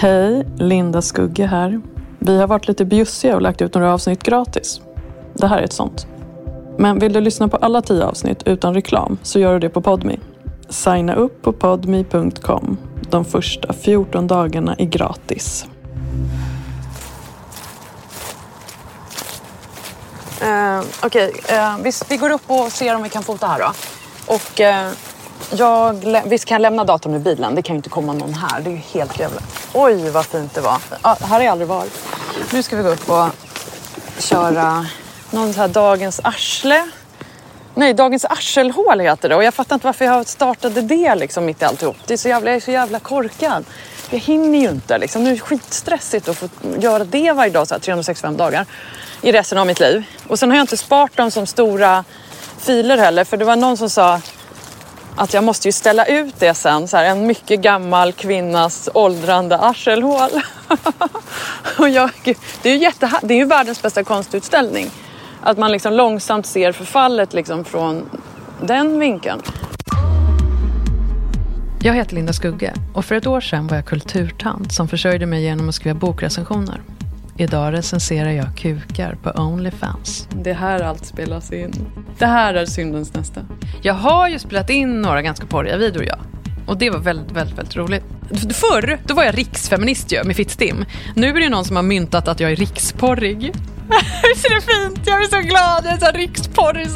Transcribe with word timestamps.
Hej, 0.00 0.46
Linda 0.58 1.02
Skugge 1.02 1.46
här. 1.46 1.80
Vi 2.18 2.38
har 2.38 2.46
varit 2.46 2.68
lite 2.68 2.84
bjussiga 2.84 3.34
och 3.34 3.42
lagt 3.42 3.62
ut 3.62 3.74
några 3.74 3.92
avsnitt 3.92 4.22
gratis. 4.22 4.80
Det 5.34 5.46
här 5.46 5.58
är 5.58 5.62
ett 5.62 5.72
sånt. 5.72 6.06
Men 6.78 6.98
vill 6.98 7.12
du 7.12 7.20
lyssna 7.20 7.48
på 7.48 7.56
alla 7.56 7.82
tio 7.82 8.04
avsnitt 8.04 8.42
utan 8.46 8.74
reklam 8.74 9.18
så 9.22 9.38
gör 9.38 9.52
du 9.52 9.58
det 9.58 9.68
på 9.68 9.80
Podmi. 9.80 10.18
Signa 10.68 11.14
upp 11.14 11.42
på 11.42 11.52
podmi.com. 11.52 12.78
De 13.10 13.24
första 13.24 13.72
14 13.72 14.26
dagarna 14.26 14.74
är 14.74 14.84
gratis. 14.84 15.66
Uh, 20.42 20.82
Okej, 21.02 21.32
okay. 21.34 21.58
uh, 21.58 21.82
vi, 21.82 21.90
vi 22.08 22.16
går 22.16 22.30
upp 22.30 22.50
och 22.50 22.72
ser 22.72 22.96
om 22.96 23.02
vi 23.02 23.08
kan 23.08 23.22
fota 23.22 23.46
här 23.46 23.58
då. 23.58 23.72
Och 24.26 24.60
uh, 24.60 24.92
jag, 25.50 26.22
visst 26.26 26.44
kan 26.44 26.54
jag 26.54 26.62
lämna 26.62 26.84
datorn 26.84 27.14
i 27.14 27.18
bilen? 27.18 27.54
Det 27.54 27.62
kan 27.62 27.74
ju 27.74 27.76
inte 27.76 27.90
komma 27.90 28.12
någon 28.12 28.34
här. 28.34 28.60
Det 28.60 28.70
är 28.70 28.72
ju 28.72 28.76
helt 28.76 29.18
jävla... 29.18 29.40
Oj, 29.74 30.10
vad 30.10 30.26
fint 30.26 30.54
det 30.54 30.60
var. 30.60 30.78
Ah, 31.02 31.16
här 31.20 31.28
har 31.28 31.40
jag 31.40 31.52
aldrig 31.52 31.68
varit. 31.68 31.92
Nu 32.52 32.62
ska 32.62 32.76
vi 32.76 32.82
gå 32.82 32.88
upp 32.88 33.10
och 33.10 33.28
köra 34.18 34.86
någon 35.30 35.52
så 35.52 35.60
här 35.60 35.68
Dagens 35.68 36.20
Arsle. 36.24 36.90
Nej, 37.74 37.94
Dagens 37.94 38.24
Arselhål 38.24 39.00
heter 39.00 39.28
det. 39.28 39.36
Och 39.36 39.44
jag 39.44 39.54
fattar 39.54 39.74
inte 39.76 39.86
varför 39.86 40.04
jag 40.04 40.26
startade 40.26 40.80
det 40.80 41.14
liksom 41.14 41.44
mitt 41.44 41.62
i 41.62 41.64
alltihop. 41.64 41.96
Det 42.06 42.12
är 42.14 42.18
så 42.18 42.28
jävla, 42.28 42.50
jag 42.50 42.56
är 42.56 42.60
så 42.60 42.70
jävla 42.70 43.00
korkad. 43.00 43.64
Jag 44.10 44.18
hinner 44.18 44.58
ju 44.58 44.68
inte. 44.68 44.98
Liksom. 44.98 45.24
Nu 45.24 45.30
är 45.30 45.34
det 45.34 45.40
skitstressigt 45.40 46.28
att 46.28 46.36
få 46.36 46.48
göra 46.78 47.04
det 47.04 47.32
varje 47.32 47.52
dag, 47.52 47.68
så 47.68 47.74
här, 47.74 47.80
365 47.80 48.36
dagar 48.36 48.66
i 49.22 49.32
resten 49.32 49.58
av 49.58 49.66
mitt 49.66 49.80
liv. 49.80 50.04
Och 50.28 50.38
sen 50.38 50.50
har 50.50 50.56
jag 50.56 50.62
inte 50.62 50.76
sparat 50.76 51.16
dem 51.16 51.30
som 51.30 51.46
stora 51.46 52.04
filer 52.58 52.98
heller. 52.98 53.24
För 53.24 53.36
det 53.36 53.44
var 53.44 53.56
någon 53.56 53.76
som 53.76 53.90
sa 53.90 54.20
att 55.18 55.34
jag 55.34 55.44
måste 55.44 55.68
ju 55.68 55.72
ställa 55.72 56.04
ut 56.04 56.34
det 56.38 56.54
sen. 56.54 56.88
Så 56.88 56.96
här, 56.96 57.04
en 57.04 57.26
mycket 57.26 57.60
gammal 57.60 58.12
kvinnas 58.12 58.88
åldrande 58.94 59.58
arselhål. 59.58 60.30
och 61.78 61.88
jag, 61.88 62.10
det, 62.62 62.68
är 62.68 62.74
ju 62.74 62.78
jätte, 62.78 63.12
det 63.22 63.34
är 63.34 63.38
ju 63.38 63.44
världens 63.44 63.82
bästa 63.82 64.04
konstutställning. 64.04 64.90
Att 65.42 65.58
man 65.58 65.72
liksom 65.72 65.92
långsamt 65.92 66.46
ser 66.46 66.72
förfallet 66.72 67.32
liksom 67.32 67.64
från 67.64 68.10
den 68.62 68.98
vinkeln. 68.98 69.42
Jag 71.82 71.94
heter 71.94 72.14
Linda 72.14 72.32
Skugge 72.32 72.74
och 72.94 73.04
för 73.04 73.14
ett 73.14 73.26
år 73.26 73.40
sedan 73.40 73.66
var 73.66 73.76
jag 73.76 73.86
kulturtant 73.86 74.72
som 74.72 74.88
försörjde 74.88 75.26
mig 75.26 75.42
genom 75.42 75.68
att 75.68 75.74
skriva 75.74 75.98
bokrecensioner. 75.98 76.80
Idag 77.40 77.72
recenserar 77.72 78.30
jag 78.30 78.56
kukar 78.56 79.14
på 79.22 79.30
Onlyfans. 79.30 80.28
Det 80.42 80.50
är 80.50 80.54
här 80.54 80.80
allt 80.80 81.04
spelas 81.04 81.52
in. 81.52 81.72
Det 82.18 82.26
här 82.26 82.54
är 82.54 82.66
syndens 82.66 83.14
nästa. 83.14 83.40
Jag 83.82 83.94
har 83.94 84.28
ju 84.28 84.38
spelat 84.38 84.70
in 84.70 85.02
några 85.02 85.22
ganska 85.22 85.46
porriga 85.46 85.76
videor, 85.76 86.04
ja. 86.04 86.18
Och 86.66 86.78
det 86.78 86.90
var 86.90 86.98
väldigt, 86.98 87.32
väldigt, 87.32 87.58
väldigt 87.58 87.76
roligt. 87.76 88.04
Förr, 88.54 88.98
då 89.04 89.14
var 89.14 89.24
jag 89.24 89.38
riksfeminist 89.38 90.12
ju, 90.12 90.24
med 90.24 90.36
Fittstim. 90.36 90.84
Nu 91.16 91.28
är 91.28 91.40
det 91.40 91.48
någon 91.48 91.64
som 91.64 91.76
har 91.76 91.82
myntat 91.82 92.28
att 92.28 92.40
jag 92.40 92.52
är 92.52 92.56
riksporrig. 92.56 93.40
Visst 94.34 94.46
är 94.46 94.54
det 94.54 94.60
fint? 94.60 95.06
Jag 95.06 95.22
är 95.22 95.26
så 95.26 95.48
glad, 95.48 95.84
jag 95.84 95.92
är 95.92 96.12
så 96.12 96.18
riksporrig 96.18 96.88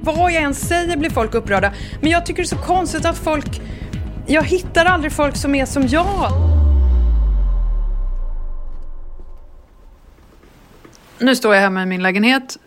Vad 0.00 0.32
jag 0.32 0.42
än 0.42 0.54
säger 0.54 0.96
blir 0.96 1.10
folk 1.10 1.34
upprörda. 1.34 1.72
Men 2.00 2.10
jag 2.10 2.26
tycker 2.26 2.42
det 2.42 2.46
är 2.46 2.56
så 2.56 2.64
konstigt 2.64 3.04
att 3.04 3.16
folk... 3.16 3.60
Jag 4.26 4.42
hittar 4.42 4.84
aldrig 4.84 5.12
folk 5.12 5.36
som 5.36 5.54
är 5.54 5.66
som 5.66 5.86
jag. 5.86 6.63
Nu 11.24 11.36
står 11.36 11.54
jag 11.54 11.62
hemma 11.62 11.82
i 11.82 11.86
min 11.86 12.02
lägenhet 12.02 12.58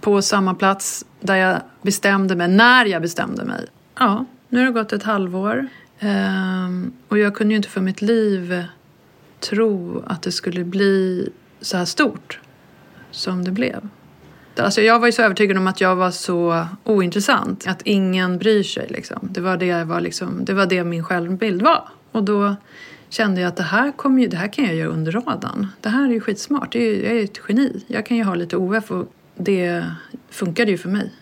på 0.00 0.22
samma 0.22 0.54
plats 0.54 1.04
där 1.20 1.36
jag 1.36 1.60
bestämde 1.82 2.36
mig, 2.36 2.48
när 2.48 2.86
jag 2.86 3.02
bestämde 3.02 3.44
mig. 3.44 3.66
Ja, 3.98 4.24
nu 4.48 4.58
har 4.58 4.66
det 4.66 4.72
gått 4.72 4.92
ett 4.92 5.02
halvår 5.02 5.66
ehm, 5.98 6.92
och 7.08 7.18
jag 7.18 7.34
kunde 7.34 7.54
ju 7.54 7.56
inte 7.56 7.68
för 7.68 7.80
mitt 7.80 8.02
liv 8.02 8.64
tro 9.40 10.02
att 10.06 10.22
det 10.22 10.32
skulle 10.32 10.64
bli 10.64 11.28
så 11.60 11.76
här 11.76 11.84
stort 11.84 12.40
som 13.10 13.44
det 13.44 13.50
blev. 13.50 13.88
Alltså 14.56 14.80
jag 14.80 14.98
var 14.98 15.06
ju 15.06 15.12
så 15.12 15.22
övertygad 15.22 15.56
om 15.56 15.66
att 15.66 15.80
jag 15.80 15.96
var 15.96 16.10
så 16.10 16.66
ointressant, 16.84 17.66
att 17.66 17.82
ingen 17.82 18.38
bryr 18.38 18.62
sig. 18.62 18.86
Liksom. 18.90 19.28
Det, 19.30 19.40
var 19.40 19.56
det, 19.56 19.84
var 19.84 20.00
liksom, 20.00 20.44
det 20.44 20.52
var 20.52 20.66
det 20.66 20.84
min 20.84 21.04
självbild 21.04 21.62
var. 21.62 21.88
Och 22.12 22.22
då 22.22 22.56
kände 23.10 23.40
jag 23.40 23.48
att 23.48 23.56
det 23.56 23.62
här, 23.62 23.92
kom 23.92 24.18
ju, 24.18 24.28
det 24.28 24.36
här 24.36 24.48
kan 24.48 24.64
jag 24.64 24.74
göra 24.74 24.88
under 24.88 25.12
radarn. 25.12 25.66
Det 25.80 25.88
här 25.88 26.08
är 26.08 26.12
ju 26.12 26.20
skitsmart. 26.20 26.72
Det 26.72 26.78
är, 26.78 27.04
jag 27.04 27.20
är 27.20 27.24
ett 27.24 27.40
geni. 27.48 27.84
Jag 27.86 28.06
kan 28.06 28.16
ju 28.16 28.24
ha 28.24 28.34
lite 28.34 28.56
OF 28.56 28.90
och 28.90 29.12
det 29.36 29.84
funkade 30.30 30.70
ju 30.70 30.78
för 30.78 30.88
mig. 30.88 31.12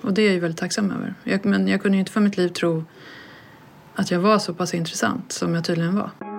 Och 0.00 0.14
det 0.14 0.22
är 0.22 0.26
jag 0.26 0.34
ju 0.34 0.40
väldigt 0.40 0.60
tacksam 0.60 0.90
över. 0.90 1.14
Jag, 1.24 1.44
men 1.44 1.68
jag 1.68 1.82
kunde 1.82 1.96
ju 1.96 2.00
inte 2.00 2.12
för 2.12 2.20
mitt 2.20 2.36
liv 2.36 2.48
tro 2.48 2.84
att 3.94 4.10
jag 4.10 4.20
var 4.20 4.38
så 4.38 4.54
pass 4.54 4.74
intressant 4.74 5.32
som 5.32 5.54
jag 5.54 5.64
tydligen 5.64 5.94
var. 5.94 6.29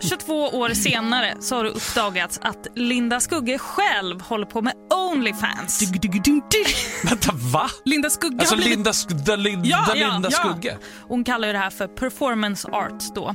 22 0.00 0.34
år 0.34 0.68
senare 0.68 1.34
så 1.40 1.56
har 1.56 1.64
det 1.64 1.70
uppdagats 1.70 2.40
att 2.42 2.66
Linda 2.74 3.20
Skugge 3.20 3.58
själv 3.58 4.20
håller 4.20 4.46
på 4.46 4.62
med 4.62 4.72
Onlyfans. 4.94 5.82
Vänta, 7.04 7.32
va? 7.52 7.70
Linda 7.84 8.10
Skugge 8.10 8.36
alltså 8.38 8.54
har 8.54 8.56
blivit... 8.56 8.76
Linda, 8.76 8.92
Sk 8.92 9.10
Linda, 9.36 9.68
ja, 9.68 9.86
ja, 9.94 10.12
Linda 10.12 10.30
Skugge? 10.30 10.76
Hon 11.08 11.24
kallar 11.24 11.52
det 11.52 11.58
här 11.58 11.70
för 11.70 11.86
performance 11.86 12.68
art 12.68 13.14
då. 13.14 13.34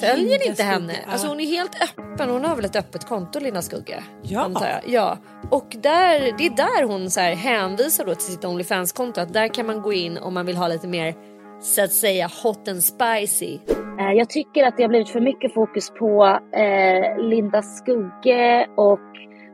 Följer 0.00 0.48
inte 0.48 0.62
henne? 0.62 0.94
Alltså 1.08 1.26
hon 1.26 1.40
är 1.40 1.46
helt 1.46 1.82
öppen. 1.82 2.30
Hon 2.30 2.44
har 2.44 2.56
väl 2.56 2.64
ett 2.64 2.76
öppet 2.76 3.08
konto 3.08 3.40
Linda 3.40 3.62
Skugge? 3.62 4.02
Ja. 4.22 4.40
Antar 4.40 4.66
jag. 4.66 4.80
ja. 4.86 5.18
Och 5.50 5.76
där, 5.82 6.34
det 6.38 6.46
är 6.46 6.56
där 6.56 6.84
hon 6.86 7.10
så 7.10 7.20
här 7.20 7.34
hänvisar 7.34 8.04
då 8.04 8.14
till 8.14 8.26
sitt 8.32 8.44
Onlyfans-konto. 8.44 9.20
Att 9.20 9.32
där 9.32 9.54
kan 9.54 9.66
man 9.66 9.82
gå 9.82 9.92
in 9.92 10.18
om 10.18 10.34
man 10.34 10.46
vill 10.46 10.56
ha 10.56 10.68
lite 10.68 10.88
mer 10.88 11.14
så 11.60 11.84
att 11.84 11.92
säga 11.92 12.28
hot 12.42 12.68
and 12.68 12.82
spicy. 12.82 13.58
Eh, 14.00 14.12
jag 14.12 14.30
tycker 14.30 14.64
att 14.64 14.76
det 14.76 14.82
har 14.82 14.88
blivit 14.88 15.08
för 15.08 15.20
mycket 15.20 15.54
fokus 15.54 15.90
på 15.90 16.38
eh, 16.52 17.24
Linda 17.28 17.62
Skugge 17.62 18.66
och 18.76 19.00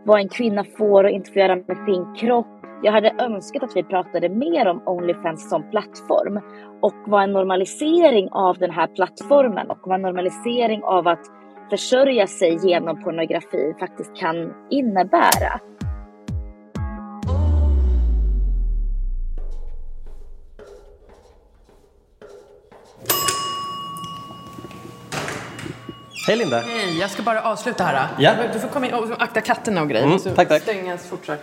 vad 0.05 0.21
en 0.21 0.29
kvinna 0.29 0.65
får 0.79 1.05
och 1.05 1.11
inte 1.11 1.33
får 1.33 1.43
göra 1.43 1.57
med 1.57 1.77
sin 1.87 2.15
kropp. 2.15 2.47
Jag 2.83 2.93
hade 2.93 3.15
önskat 3.19 3.63
att 3.63 3.77
vi 3.77 3.83
pratade 3.83 4.29
mer 4.29 4.67
om 4.67 4.83
Onlyfans 4.87 5.51
som 5.51 5.71
plattform 5.71 6.41
och 6.83 6.95
vad 7.07 7.23
en 7.23 7.33
normalisering 7.33 8.29
av 8.33 8.59
den 8.59 8.71
här 8.71 8.87
plattformen 8.87 9.71
och 9.71 9.79
vad 9.83 9.95
en 9.95 10.03
normalisering 10.03 10.83
av 10.85 11.09
att 11.09 11.27
försörja 11.71 12.27
sig 12.27 12.59
genom 12.63 13.03
pornografi 13.03 13.75
faktiskt 13.81 14.17
kan 14.17 14.55
innebära. 14.71 15.61
Hej 26.27 26.37
Linda! 26.37 26.61
Hej, 26.61 26.99
jag 26.99 27.11
ska 27.11 27.23
bara 27.23 27.43
avsluta 27.43 27.85
här. 27.85 28.09
Ja. 28.19 28.35
Du 28.53 28.59
får 28.59 28.69
komma 28.69 28.87
in 28.87 28.95
och 28.95 29.23
akta 29.23 29.41
katterna 29.41 29.83
och 29.83 29.89
grejer. 29.89 30.07
Mm, 30.07 30.19
tack, 30.19 30.49
tack. 30.49 30.63
Stängas 30.63 31.07
fort 31.07 31.27
så 31.27 31.33
uh, 31.33 31.39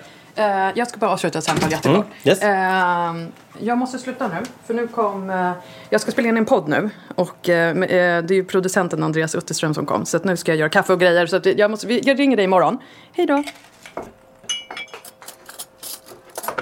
Jag 0.75 0.87
ska 0.87 0.97
bara 0.97 1.11
avsluta 1.11 1.37
ett 1.37 1.43
samtal 1.43 1.71
jättekort. 1.71 2.05
Mm, 2.05 2.07
yes. 2.23 2.43
uh, 2.43 3.29
jag 3.65 3.77
måste 3.77 3.99
sluta 3.99 4.27
nu, 4.27 4.35
för 4.65 4.73
nu 4.73 4.87
kom... 4.87 5.29
Uh, 5.29 5.51
jag 5.89 6.01
ska 6.01 6.11
spela 6.11 6.27
in 6.29 6.37
en 6.37 6.45
podd 6.45 6.67
nu. 6.67 6.89
Och 7.15 7.37
det 7.43 7.51
är 7.51 8.31
ju 8.31 8.43
producenten 8.43 9.03
Andreas 9.03 9.35
Utterström 9.35 9.73
som 9.73 9.85
kom. 9.85 10.05
Så 10.05 10.17
att 10.17 10.23
nu 10.23 10.37
ska 10.37 10.51
jag 10.51 10.59
göra 10.59 10.69
kaffe 10.69 10.93
och 10.93 10.99
grejer. 10.99 11.27
Så 11.27 11.35
att 11.35 11.45
jag, 11.45 11.71
måste, 11.71 11.93
jag 12.07 12.19
ringer 12.19 12.37
dig 12.37 12.45
imorgon. 12.45 12.77
Hej 13.13 13.25
då! 13.25 13.43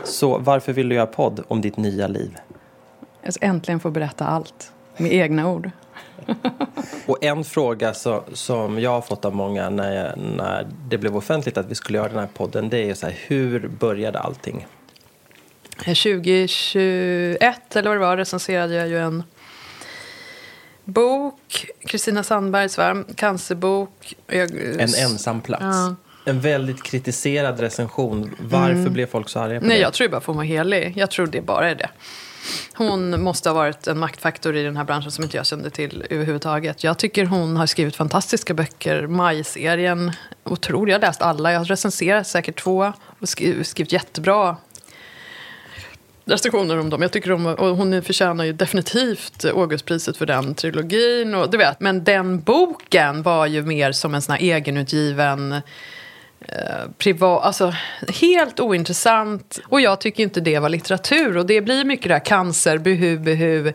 Så 0.04 0.38
varför 0.38 0.74
vill 0.74 0.90
du 0.90 0.96
göra 0.96 1.06
podd 1.06 1.44
om 1.48 1.62
ditt 1.62 1.78
nya 1.78 2.08
liv? 2.08 2.38
Jag 3.22 3.34
ska 3.34 3.46
äntligen 3.46 3.80
få 3.80 3.90
berätta 3.90 4.28
allt 4.28 4.72
med 4.98 5.14
egna 5.14 5.50
ord. 5.50 5.72
Och 7.06 7.24
en 7.24 7.44
fråga 7.44 7.94
så, 7.94 8.24
som 8.34 8.80
jag 8.80 8.92
har 8.92 9.02
fått 9.02 9.26
av 9.26 9.36
många 9.36 9.70
när, 9.70 9.96
jag, 9.96 10.18
när 10.18 10.68
det 10.90 10.98
blev 10.98 11.18
offentligt 11.18 11.58
att 11.58 11.66
vi 11.66 11.76
skulle 11.76 11.98
göra 11.98 12.10
den 12.10 12.20
här 12.20 12.30
podden 12.34 12.70
det 12.70 12.90
är 12.90 12.94
så 12.94 13.06
här, 13.06 13.16
hur 13.28 13.68
började 13.68 14.20
allting? 14.20 14.68
2021 15.78 17.76
eller 17.76 17.90
vad 17.90 17.98
det 17.98 18.02
var 18.02 18.18
recenserade 18.18 18.74
jag 18.74 18.88
ju 18.88 19.00
en 19.00 19.24
bok, 20.84 21.66
Kristina 21.86 22.24
Sandbergs 22.24 22.78
va? 22.78 23.04
cancerbok. 23.16 24.14
Jag, 24.28 24.52
en 24.52 24.80
ensam 24.80 25.42
plats. 25.42 25.64
Ja. 25.64 25.96
En 26.26 26.42
väldigt 26.42 26.84
kritiserad 26.84 27.60
recension. 27.60 28.36
Varför 28.40 28.72
mm. 28.74 28.94
blev 28.94 29.06
folk 29.06 29.30
så 29.30 29.40
arga 29.40 29.60
på 29.60 29.66
Nej, 29.66 29.78
det? 29.78 29.82
Jag 29.82 29.94
tror 29.94 30.10
bara 30.10 30.22
för 30.22 30.32
att 30.32 30.36
var 30.36 30.44
helig. 30.44 30.94
Jag 30.96 31.12
tror 31.12 31.28
det 31.28 31.42
bara 31.42 31.70
är 31.70 31.76
det. 31.76 31.90
Hon 32.74 33.22
måste 33.22 33.50
ha 33.50 33.54
varit 33.54 33.88
en 33.88 34.00
maktfaktor 34.00 34.56
i 34.56 34.64
den 34.64 34.78
här 34.78 34.84
branschen 34.84 35.12
som 35.12 35.24
inte 35.24 35.38
jag 35.38 35.46
kände 35.46 35.70
till 35.70 36.06
överhuvudtaget. 36.10 36.84
Jag 36.84 36.98
tycker 36.98 37.26
hon 37.26 37.58
har 37.58 37.66
skrivit 37.66 37.96
fantastiska 37.96 38.54
böcker. 38.54 39.08
Maj-serien, 39.08 40.12
otrolig. 40.44 40.94
Jag 40.94 41.00
har 41.00 41.08
läst 41.08 41.22
alla. 41.22 41.52
Jag 41.52 41.60
har 41.60 41.66
recenserat 41.66 42.28
säkert 42.28 42.60
två 42.60 42.94
och 43.20 43.30
skrivit 43.30 43.92
jättebra 43.92 44.58
recensioner 46.28 46.80
om 46.80 46.90
dem. 46.90 47.02
Jag 47.02 47.12
tycker 47.12 47.32
om, 47.32 47.46
och 47.46 47.78
hon 47.78 48.02
förtjänar 48.04 48.44
ju 48.44 48.54
definitivt 48.54 49.46
Augustpriset 49.46 50.18
för 50.18 50.26
den 50.26 50.56
trilogin. 50.56 51.36
Och, 51.36 51.52
du 51.52 51.58
vet, 51.58 51.80
men 51.80 52.04
den 52.04 52.42
boken 52.42 53.24
var 53.24 53.46
ju 53.46 53.62
mer 53.62 53.92
som 53.92 54.16
en 54.16 54.22
sån 54.22 54.36
här 54.36 54.42
egenutgiven 54.42 55.62
eh, 56.40 56.90
privat, 56.98 57.44
alltså 57.44 57.74
helt 58.22 58.60
ointressant. 58.60 59.60
Och 59.66 59.82
jag 59.82 60.02
tycker 60.02 60.24
inte 60.24 60.42
det 60.42 60.60
var 60.60 60.70
litteratur. 60.70 61.38
Och 61.38 61.46
det 61.46 61.62
blir 61.62 61.86
mycket 61.86 62.08
det 62.08 62.14
här 62.14 62.26
cancer, 62.26 62.78
behu, 62.78 63.18
behu. 63.20 63.74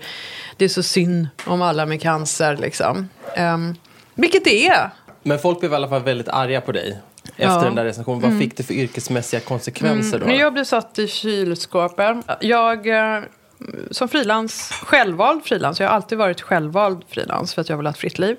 Det 0.56 0.64
är 0.64 0.68
så 0.68 0.82
synd 0.82 1.28
om 1.46 1.62
alla 1.62 1.86
med 1.86 2.02
cancer 2.02 2.56
liksom. 2.56 3.08
Um, 3.38 3.76
vilket 4.14 4.44
det 4.44 4.68
är. 4.68 4.90
Men 5.22 5.38
folk 5.38 5.60
blev 5.60 5.72
i 5.72 5.74
alla 5.74 5.88
fall 5.88 6.02
väldigt 6.02 6.28
arga 6.28 6.60
på 6.60 6.72
dig 6.72 6.98
efter 7.36 7.44
Ja. 7.44 7.62
den 7.64 7.74
där 7.74 7.84
recensionen. 7.84 8.30
Vad 8.30 8.38
fick 8.40 8.56
det 8.56 8.62
för 8.62 8.74
yrkesmässiga 8.74 9.40
konsekvenser 9.40 10.18
då? 10.18 10.26
Men 10.26 10.36
jag 10.36 10.52
blev 10.52 10.64
satt 10.64 10.98
i 10.98 11.08
kylskåpet. 11.08 12.16
Jag, 12.40 12.86
eh, 12.86 13.22
som 13.90 14.08
frilans, 14.08 14.70
självvald 14.82 15.44
frilans, 15.44 15.80
jag 15.80 15.88
har 15.88 15.94
alltid 15.94 16.18
varit 16.18 16.40
självvald 16.40 17.02
frilans 17.08 17.54
för 17.54 17.60
att 17.60 17.68
jag 17.68 17.76
vill 17.76 17.86
ha 17.86 17.90
ett 17.90 17.98
fritt 17.98 18.18
liv. 18.18 18.36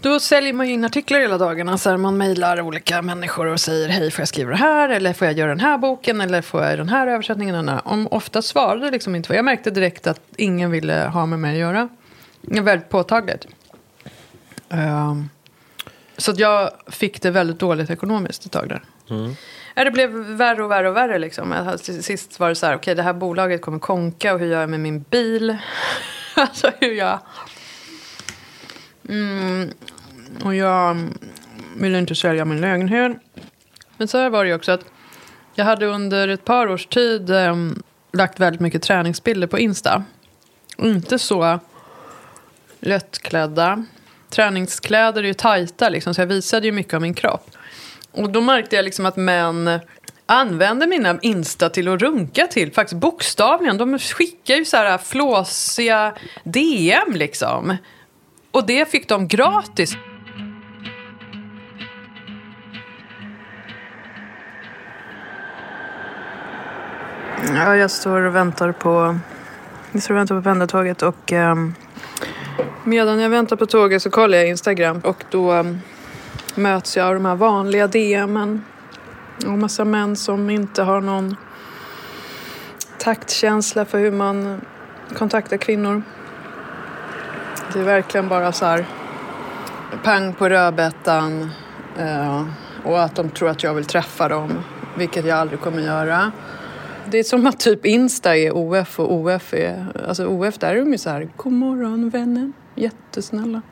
Då 0.00 0.20
säljer 0.20 0.52
man 0.52 0.66
ju 0.66 0.72
in 0.72 0.84
artiklar 0.84 1.20
hela 1.20 1.38
dagarna. 1.38 1.78
Så 1.78 1.90
här, 1.90 1.96
man 1.96 2.16
mejlar 2.16 2.60
olika 2.60 3.02
människor 3.02 3.46
och 3.46 3.60
säger 3.60 3.88
hej, 3.88 4.10
får 4.10 4.20
jag 4.20 4.28
skriva 4.28 4.50
det 4.50 4.56
här? 4.56 4.88
Eller 4.88 5.12
får 5.12 5.26
jag 5.26 5.38
göra 5.38 5.48
den 5.48 5.60
här 5.60 5.78
boken? 5.78 6.20
Eller 6.20 6.42
får 6.42 6.64
jag 6.64 6.78
den 6.78 6.88
här 6.88 7.06
översättningen? 7.06 7.54
Den 7.54 7.68
här? 7.68 7.80
Om 7.84 8.08
ofta 8.10 8.42
svarade 8.42 8.90
liksom 8.90 9.14
inte. 9.14 9.34
Jag 9.34 9.44
märkte 9.44 9.70
direkt 9.70 10.06
att 10.06 10.20
ingen 10.36 10.70
ville 10.70 10.94
ha 10.94 11.26
med 11.26 11.38
mig 11.38 11.52
att 11.52 11.58
göra. 11.58 11.88
Väldigt 12.40 12.88
påtagligt. 12.88 13.46
Ehm, 14.68 15.28
så 16.16 16.30
att 16.30 16.38
jag 16.38 16.70
fick 16.86 17.22
det 17.22 17.30
väldigt 17.30 17.58
dåligt 17.58 17.90
ekonomiskt 17.90 18.46
ett 18.46 18.52
tag 18.52 18.68
där. 18.68 18.82
Ja, 19.74 19.84
det 19.84 19.90
blev 19.90 20.10
värre 20.12 20.64
och 20.64 20.70
värre 20.70 20.88
och 20.88 20.96
värre. 20.96 21.18
Liksom. 21.18 21.76
Till 21.82 22.04
Sist 22.04 22.40
var 22.40 22.48
det 22.48 22.54
så 22.54 22.66
här, 22.66 22.76
okej 22.76 22.94
det 22.94 23.02
här 23.02 23.12
bolaget 23.12 23.62
kommer 23.62 23.78
konka 23.78 24.34
och 24.34 24.40
hur 24.40 24.46
gör 24.46 24.60
jag 24.60 24.70
med 24.70 24.80
min 24.80 25.00
bil? 25.00 25.56
alltså 26.34 26.70
hur 26.80 26.92
jag... 26.92 27.18
Mm, 29.08 29.70
och 30.44 30.54
jag 30.54 31.08
ville 31.76 31.98
inte 31.98 32.14
sälja 32.14 32.44
min 32.44 32.60
lägenhet. 32.60 33.12
Men 33.96 34.08
så 34.08 34.18
här 34.18 34.30
var 34.30 34.44
det 34.44 34.48
ju 34.48 34.56
också 34.56 34.72
att 34.72 34.84
jag 35.54 35.64
hade 35.64 35.86
under 35.86 36.28
ett 36.28 36.44
par 36.44 36.68
års 36.68 36.86
tid 36.86 37.30
eh, 37.30 37.56
lagt 38.12 38.40
väldigt 38.40 38.60
mycket 38.60 38.82
träningsbilder 38.82 39.46
på 39.46 39.58
Insta. 39.58 40.04
Inte 40.78 41.18
så 41.18 41.60
lättklädda. 42.80 43.84
Träningskläder 44.30 45.22
är 45.22 45.26
ju 45.26 45.34
tajta 45.34 45.88
liksom, 45.88 46.14
så 46.14 46.20
jag 46.20 46.26
visade 46.26 46.66
ju 46.66 46.72
mycket 46.72 46.94
av 46.94 47.00
min 47.00 47.14
kropp. 47.14 47.50
Och 48.10 48.30
då 48.30 48.40
märkte 48.40 48.76
jag 48.76 48.84
liksom 48.84 49.06
att 49.06 49.16
män 49.16 49.80
använder 50.26 50.86
mina 50.86 51.18
Insta 51.22 51.70
till 51.70 51.88
att 51.88 52.02
runka 52.02 52.46
till. 52.46 52.72
Faktiskt 52.72 53.00
bokstavligen. 53.00 53.78
De 53.78 53.98
skickar 53.98 54.54
ju 54.54 54.64
så 54.64 54.76
här 54.76 54.98
flåsiga 54.98 56.14
DM 56.44 57.12
liksom. 57.12 57.76
Och 58.58 58.66
det 58.66 58.90
fick 58.90 59.08
de 59.08 59.28
gratis. 59.28 59.96
Ja, 67.54 67.76
jag 67.76 67.90
står 67.90 68.20
och 68.20 68.34
väntar 68.34 68.72
på, 68.72 69.18
jag 69.92 70.02
står 70.02 70.14
och 70.14 70.18
väntar 70.18 70.36
på 70.36 70.42
pendeltåget 70.42 71.02
och 71.02 71.32
um, 71.32 71.74
medan 72.84 73.20
jag 73.20 73.30
väntar 73.30 73.56
på 73.56 73.66
tåget 73.66 74.02
så 74.02 74.10
kollar 74.10 74.38
jag 74.38 74.48
Instagram 74.48 75.00
och 75.04 75.24
då 75.30 75.52
um, 75.52 75.78
möts 76.54 76.96
jag 76.96 77.06
av 77.06 77.14
de 77.14 77.24
här 77.24 77.34
vanliga 77.36 77.86
DMen. 77.86 78.64
Och 79.46 79.58
massa 79.58 79.84
män 79.84 80.16
som 80.16 80.50
inte 80.50 80.82
har 80.82 81.00
någon 81.00 81.36
taktkänsla 82.98 83.84
för 83.84 83.98
hur 83.98 84.12
man 84.12 84.60
kontaktar 85.14 85.56
kvinnor. 85.56 86.02
Det 87.72 87.78
är 87.78 87.84
verkligen 87.84 88.28
bara 88.28 88.52
så 88.52 88.64
här 88.64 88.86
pang 90.04 90.34
på 90.34 90.48
rödbetan 90.48 91.50
eh, 91.98 92.44
och 92.84 93.02
att 93.02 93.16
de 93.16 93.30
tror 93.30 93.48
att 93.48 93.62
jag 93.62 93.74
vill 93.74 93.84
träffa 93.84 94.28
dem, 94.28 94.52
vilket 94.96 95.24
jag 95.24 95.38
aldrig 95.38 95.60
kommer 95.60 95.82
göra. 95.82 96.32
Det 97.06 97.18
är 97.18 97.22
som 97.22 97.46
att 97.46 97.60
typ 97.60 97.86
Insta 97.86 98.36
är 98.36 98.52
OF 98.54 99.00
och 99.00 99.12
OF 99.12 99.54
är... 99.54 99.86
Alltså 100.08 100.26
OF, 100.26 100.58
där 100.58 100.74
är 100.74 100.78
de 100.78 100.92
ju 100.92 100.98
så 100.98 101.10
här, 101.10 101.28
god 101.36 101.52
morgon 101.52 102.10
vännen, 102.10 102.52
jättesnälla 102.74 103.62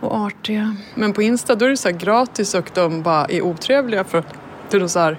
och 0.00 0.16
artiga. 0.16 0.76
Men 0.94 1.12
på 1.12 1.22
Insta 1.22 1.54
då 1.54 1.64
är 1.64 1.70
det 1.70 1.76
så 1.76 1.88
här 1.88 1.96
gratis 1.96 2.54
och 2.54 2.70
de 2.74 3.02
bara 3.02 3.24
är 3.24 3.42
otrevliga 3.42 4.04
för 4.04 4.18
att 4.18 4.34
det 4.70 4.76
är 4.76 4.86
så 4.86 4.98
här 4.98 5.18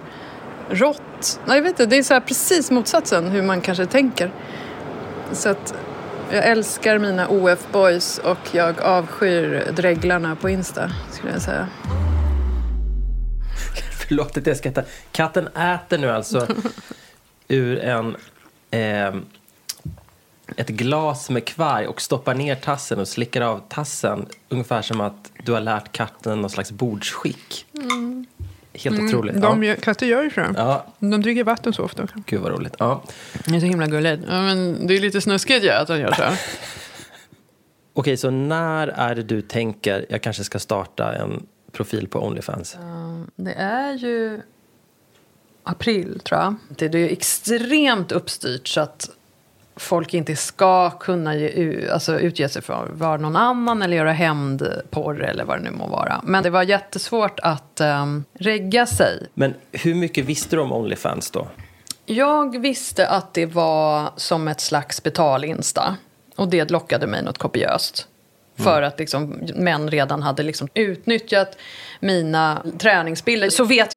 rått. 0.70 1.40
Nej, 1.46 1.58
jag 1.58 1.64
vet 1.64 1.70
inte, 1.70 1.86
det 1.86 1.98
är 1.98 2.04
så 2.04 2.14
här 2.14 2.22
precis 2.22 2.72
motsatsen 2.72 3.28
hur 3.28 3.42
man 3.42 3.62
kanske 3.62 3.86
tänker. 3.86 4.32
Så 5.32 5.50
att 5.50 5.76
jag 6.32 6.46
älskar 6.46 7.00
mina 7.00 7.28
OF-boys 7.28 8.18
och 8.18 8.38
jag 8.52 8.82
avskyr 8.82 9.72
dreglarna 9.72 10.36
på 10.36 10.50
Insta, 10.50 10.92
skulle 11.12 11.34
jag 11.34 11.42
säga. 11.42 11.68
Förlåt 14.08 14.38
att 14.38 14.48
jag 14.48 14.58
skrattar. 14.58 14.86
Katten 15.12 15.48
äter 15.48 15.98
nu 15.98 16.10
alltså 16.10 16.48
ur 17.48 17.80
en, 17.80 18.16
ehm, 18.72 19.26
ett 20.56 20.70
glas 20.70 21.30
med 21.30 21.46
kvarg 21.46 21.88
och 21.88 22.02
stoppar 22.02 22.34
ner 22.34 22.56
tassen 22.56 23.00
och 23.00 23.08
slickar 23.08 23.42
av 23.42 23.62
tassen. 23.70 24.26
Ungefär 24.50 24.82
som 24.82 25.02
att 25.02 25.32
du 25.46 25.52
har 25.52 25.62
lärt 25.62 25.92
katten 25.92 26.42
någon 26.42 26.50
slags 26.50 26.72
bordsskick. 26.72 27.66
Helt 28.84 29.00
otroligt. 29.00 29.36
Mm. 29.36 29.50
De, 29.50 29.64
ja. 29.64 29.76
katter 29.76 30.06
gör 30.06 30.24
ju 30.24 30.30
så. 30.32 30.46
ja, 30.56 30.86
De 31.00 31.22
dricker 31.22 31.44
vatten 31.44 31.74
så 31.74 31.84
ofta. 31.84 32.08
gud 32.26 32.42
vad 32.42 32.52
roligt. 32.52 32.76
Ja. 32.80 33.04
Det 33.46 33.56
är 33.56 33.60
så 33.60 33.66
himla 33.66 33.88
gulligt. 33.88 34.24
Ja, 34.28 34.42
men 34.42 34.88
det 34.88 34.96
är 34.98 35.00
lite 35.02 35.22
snuskigt 35.22 35.66
ju 35.66 35.70
att 35.70 35.88
de 35.88 36.00
gör 36.00 36.12
så. 36.12 36.24
Okej, 37.94 38.18
så 38.18 38.30
när 38.30 38.88
är 38.88 39.16
det 39.16 39.24
du 39.24 39.42
tänker 39.42 40.06
jag 40.10 40.22
kanske 40.22 40.44
ska 40.44 40.60
starta 40.60 41.16
en 41.16 41.46
profil 41.72 42.08
på 42.08 42.26
Onlyfans? 42.26 42.78
Det 43.36 43.54
är 43.54 43.94
ju 43.94 44.42
april, 45.64 46.20
tror 46.24 46.42
jag. 46.42 46.56
Det 46.70 46.86
är 46.86 47.00
ju 47.00 47.10
extremt 47.10 48.12
uppstyrt 48.12 48.68
så 48.68 48.82
att 48.82 49.10
folk 49.78 50.14
inte 50.14 50.36
ska 50.36 50.90
kunna 50.90 51.36
ge, 51.36 51.90
alltså, 51.90 52.20
utge 52.20 52.50
sig 52.50 52.62
för 52.62 52.74
att 52.74 53.00
vara 53.00 53.18
någon 53.18 53.36
annan 53.36 53.82
eller 53.82 53.98
göra 53.98 54.12
hämndporr 54.12 55.24
eller 55.24 55.44
vad 55.44 55.58
det 55.58 55.64
nu 55.64 55.72
må 55.72 55.88
vara. 55.88 56.22
Men 56.24 56.44
det 56.44 56.50
var 56.50 56.64
jättesvårt 56.64 57.40
att 57.40 57.82
um, 57.82 58.26
regga 58.34 58.86
sig. 58.86 59.28
Men 59.34 59.54
hur 59.72 59.96
mycket 59.96 60.26
visste 60.26 60.56
du 60.56 60.62
om 60.62 60.72
Onlyfans 60.72 61.32
då? 61.32 61.48
Jag 62.06 62.60
visste 62.60 63.08
att 63.08 63.34
det 63.34 63.46
var 63.46 64.10
som 64.16 64.48
ett 64.48 64.62
slags 64.62 65.04
betalinsta. 65.04 65.98
Och 66.36 66.48
det 66.48 66.72
lockade 66.72 67.08
mig 67.08 67.24
något 67.24 67.38
kopiöst. 67.38 68.08
För 68.56 68.82
att 68.82 69.00
liksom, 69.00 69.40
män 69.56 69.92
redan 69.92 70.24
hade 70.24 70.44
liksom 70.44 70.68
utnyttjat 70.74 71.58
mina 72.00 72.64
träningsbilder. 72.78 73.50
Så 73.50 73.64
vet 73.64 73.97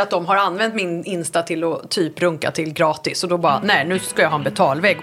att 0.00 0.10
de 0.10 0.26
har 0.26 0.36
använt 0.36 0.74
min 0.74 1.04
Insta 1.04 1.42
till 1.42 1.64
att 1.64 1.90
typ 1.90 2.20
runka 2.20 2.50
till 2.50 2.72
gratis. 2.72 3.24
Och 3.24 3.30
då 3.30 3.38
bara, 3.38 3.60
nej 3.64 3.86
nu 3.86 3.98
ska 3.98 4.22
jag 4.22 4.28
ha 4.28 4.36
en 4.36 4.44
betalvägg. 4.44 4.98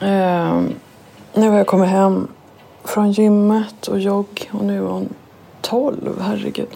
Ehm, 0.00 0.74
nu 1.32 1.48
har 1.48 1.56
jag 1.56 1.66
kommit 1.66 1.88
hem 1.88 2.28
från 2.84 3.12
gymmet 3.12 3.86
och 3.86 4.00
jogg 4.00 4.50
och 4.52 4.64
nu 4.64 4.76
är 4.76 4.88
hon 4.88 5.08
12, 5.60 6.20
herregud. 6.20 6.68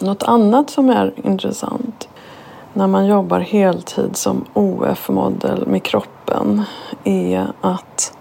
Något 0.00 0.22
annat 0.22 0.70
som 0.70 0.90
är 0.90 1.12
intressant 1.24 2.08
när 2.72 2.86
man 2.86 3.06
jobbar 3.06 3.40
heltid 3.40 4.16
som 4.16 4.44
OF-modell 4.54 5.66
med 5.66 5.82
kroppen 5.82 6.62
är 7.04 7.46
att 7.60 8.16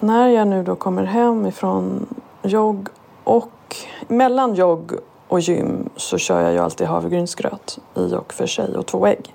när 0.00 0.28
jag 0.28 0.48
nu 0.48 0.62
då 0.62 0.76
kommer 0.76 1.04
hem 1.04 1.46
ifrån 1.46 2.06
jogg 2.42 2.88
och 3.24 3.76
mellan 4.08 4.54
jogg 4.54 4.92
och 5.28 5.40
gym 5.40 5.88
så 5.96 6.18
kör 6.18 6.40
jag 6.40 6.52
ju 6.52 6.58
alltid 6.58 6.86
havregrynsgröt 6.86 7.78
i 7.94 8.14
och 8.14 8.32
för 8.32 8.46
sig 8.46 8.76
och 8.76 8.86
två 8.86 9.06
ägg. 9.06 9.34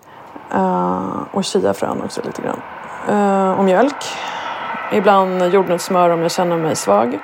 Uh, 0.55 1.23
och 1.31 1.43
chiafrön 1.43 2.01
också 2.01 2.21
lite 2.25 2.41
grann. 2.41 2.61
Uh, 3.09 3.59
och 3.59 3.65
mjölk. 3.65 4.03
Ibland 4.93 5.53
jordnötssmör 5.53 6.09
om 6.09 6.21
jag 6.21 6.31
känner 6.31 6.57
mig 6.57 6.75
svag. 6.75 7.19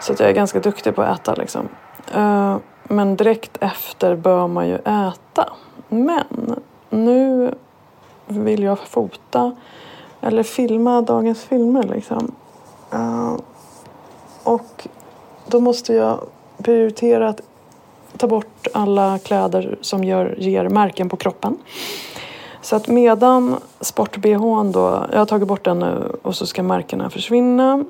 Så 0.00 0.12
att 0.12 0.20
jag 0.20 0.28
är 0.28 0.34
ganska 0.34 0.60
duktig 0.60 0.94
på 0.94 1.02
att 1.02 1.20
äta 1.20 1.34
liksom. 1.34 1.68
Uh, 2.16 2.56
men 2.84 3.16
direkt 3.16 3.56
efter 3.60 4.16
bör 4.16 4.46
man 4.46 4.68
ju 4.68 4.74
äta. 4.74 5.52
Men 5.88 6.56
nu 6.90 7.54
vill 8.26 8.62
jag 8.62 8.78
fota 8.78 9.56
eller 10.22 10.42
filma 10.42 11.02
dagens 11.02 11.42
filmer 11.44 11.82
liksom. 11.82 12.34
Uh, 12.94 13.36
och 14.42 14.88
då 15.46 15.60
måste 15.60 15.94
jag 15.94 16.20
prioritera 16.62 17.28
att 17.28 17.40
ta 18.16 18.26
bort 18.26 18.66
alla 18.74 19.18
kläder 19.18 19.78
som 19.80 20.04
gör, 20.04 20.34
ger 20.38 20.68
märken 20.68 21.08
på 21.08 21.16
kroppen. 21.16 21.58
Så 22.62 22.76
att 22.76 22.88
medan 22.88 23.56
sport-bhn 23.80 24.72
då, 24.72 25.06
jag 25.12 25.18
har 25.18 25.26
tagit 25.26 25.48
bort 25.48 25.64
den 25.64 25.78
nu 25.78 26.16
och 26.22 26.34
så 26.34 26.46
ska 26.46 26.62
märkena 26.62 27.10
försvinna. 27.10 27.84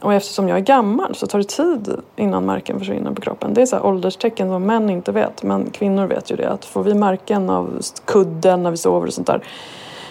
Och 0.00 0.14
eftersom 0.14 0.48
jag 0.48 0.58
är 0.58 0.62
gammal 0.62 1.14
så 1.14 1.26
tar 1.26 1.38
det 1.38 1.48
tid 1.48 1.96
innan 2.16 2.44
märken 2.46 2.78
försvinner 2.78 3.12
på 3.12 3.20
kroppen. 3.20 3.54
Det 3.54 3.62
är 3.62 3.66
så 3.66 3.76
här 3.76 3.86
ålderstecken 3.86 4.48
som 4.48 4.66
män 4.66 4.90
inte 4.90 5.12
vet, 5.12 5.42
men 5.42 5.70
kvinnor 5.70 6.06
vet 6.06 6.30
ju 6.30 6.36
det. 6.36 6.50
Att 6.50 6.64
får 6.64 6.82
vi 6.82 6.94
märken 6.94 7.50
av 7.50 7.82
kudden 8.04 8.62
när 8.62 8.70
vi 8.70 8.76
sover 8.76 9.06
och 9.06 9.12
sånt 9.12 9.26
där. 9.26 9.42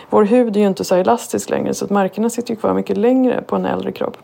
Vår 0.09 0.23
hud 0.23 0.55
är 0.55 0.61
ju 0.61 0.67
inte 0.67 0.83
så 0.83 0.95
elastisk 0.95 1.49
längre 1.49 1.73
så 1.73 1.85
att 1.85 1.91
märkena 1.91 2.29
sitter 2.29 2.49
ju 2.49 2.55
kvar 2.55 2.73
mycket 2.73 2.97
längre 2.97 3.41
på 3.41 3.55
en 3.55 3.65
äldre 3.65 3.91
kropp. 3.91 4.17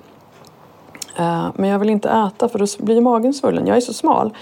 Eh, 1.18 1.48
men 1.56 1.70
jag 1.70 1.80
vill 1.80 1.90
inte 1.90 2.10
äta 2.10 2.50
för 2.50 2.60
då 2.60 2.66
blir 2.80 3.02
magen 3.02 3.34
svullen. 3.34 3.68
Jag 3.68 3.78
är 3.78 3.82
så 3.82 3.94
smal. 3.94 4.34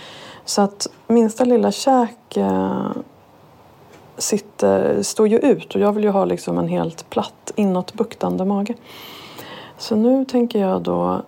Så 0.46 0.62
att 0.62 0.88
minsta 1.08 1.46
lilla 1.46 1.72
käk 1.72 2.38
eh, 2.38 2.92
sitter, 4.18 5.04
står 5.04 5.28
ju 5.28 5.38
ut 5.38 5.76
och 5.76 5.82
jag 5.82 5.92
vill 5.92 6.04
ju 6.04 6.10
ha 6.10 6.26
liksom 6.26 6.58
en 6.58 6.68
helt 6.68 7.10
platt 7.10 7.52
inåtbuktande 7.56 8.46
mage. 8.46 8.74
Så 9.78 9.96
nu 9.96 10.26
tänker 10.26 10.60
jag 10.60 10.82
då 10.82 11.22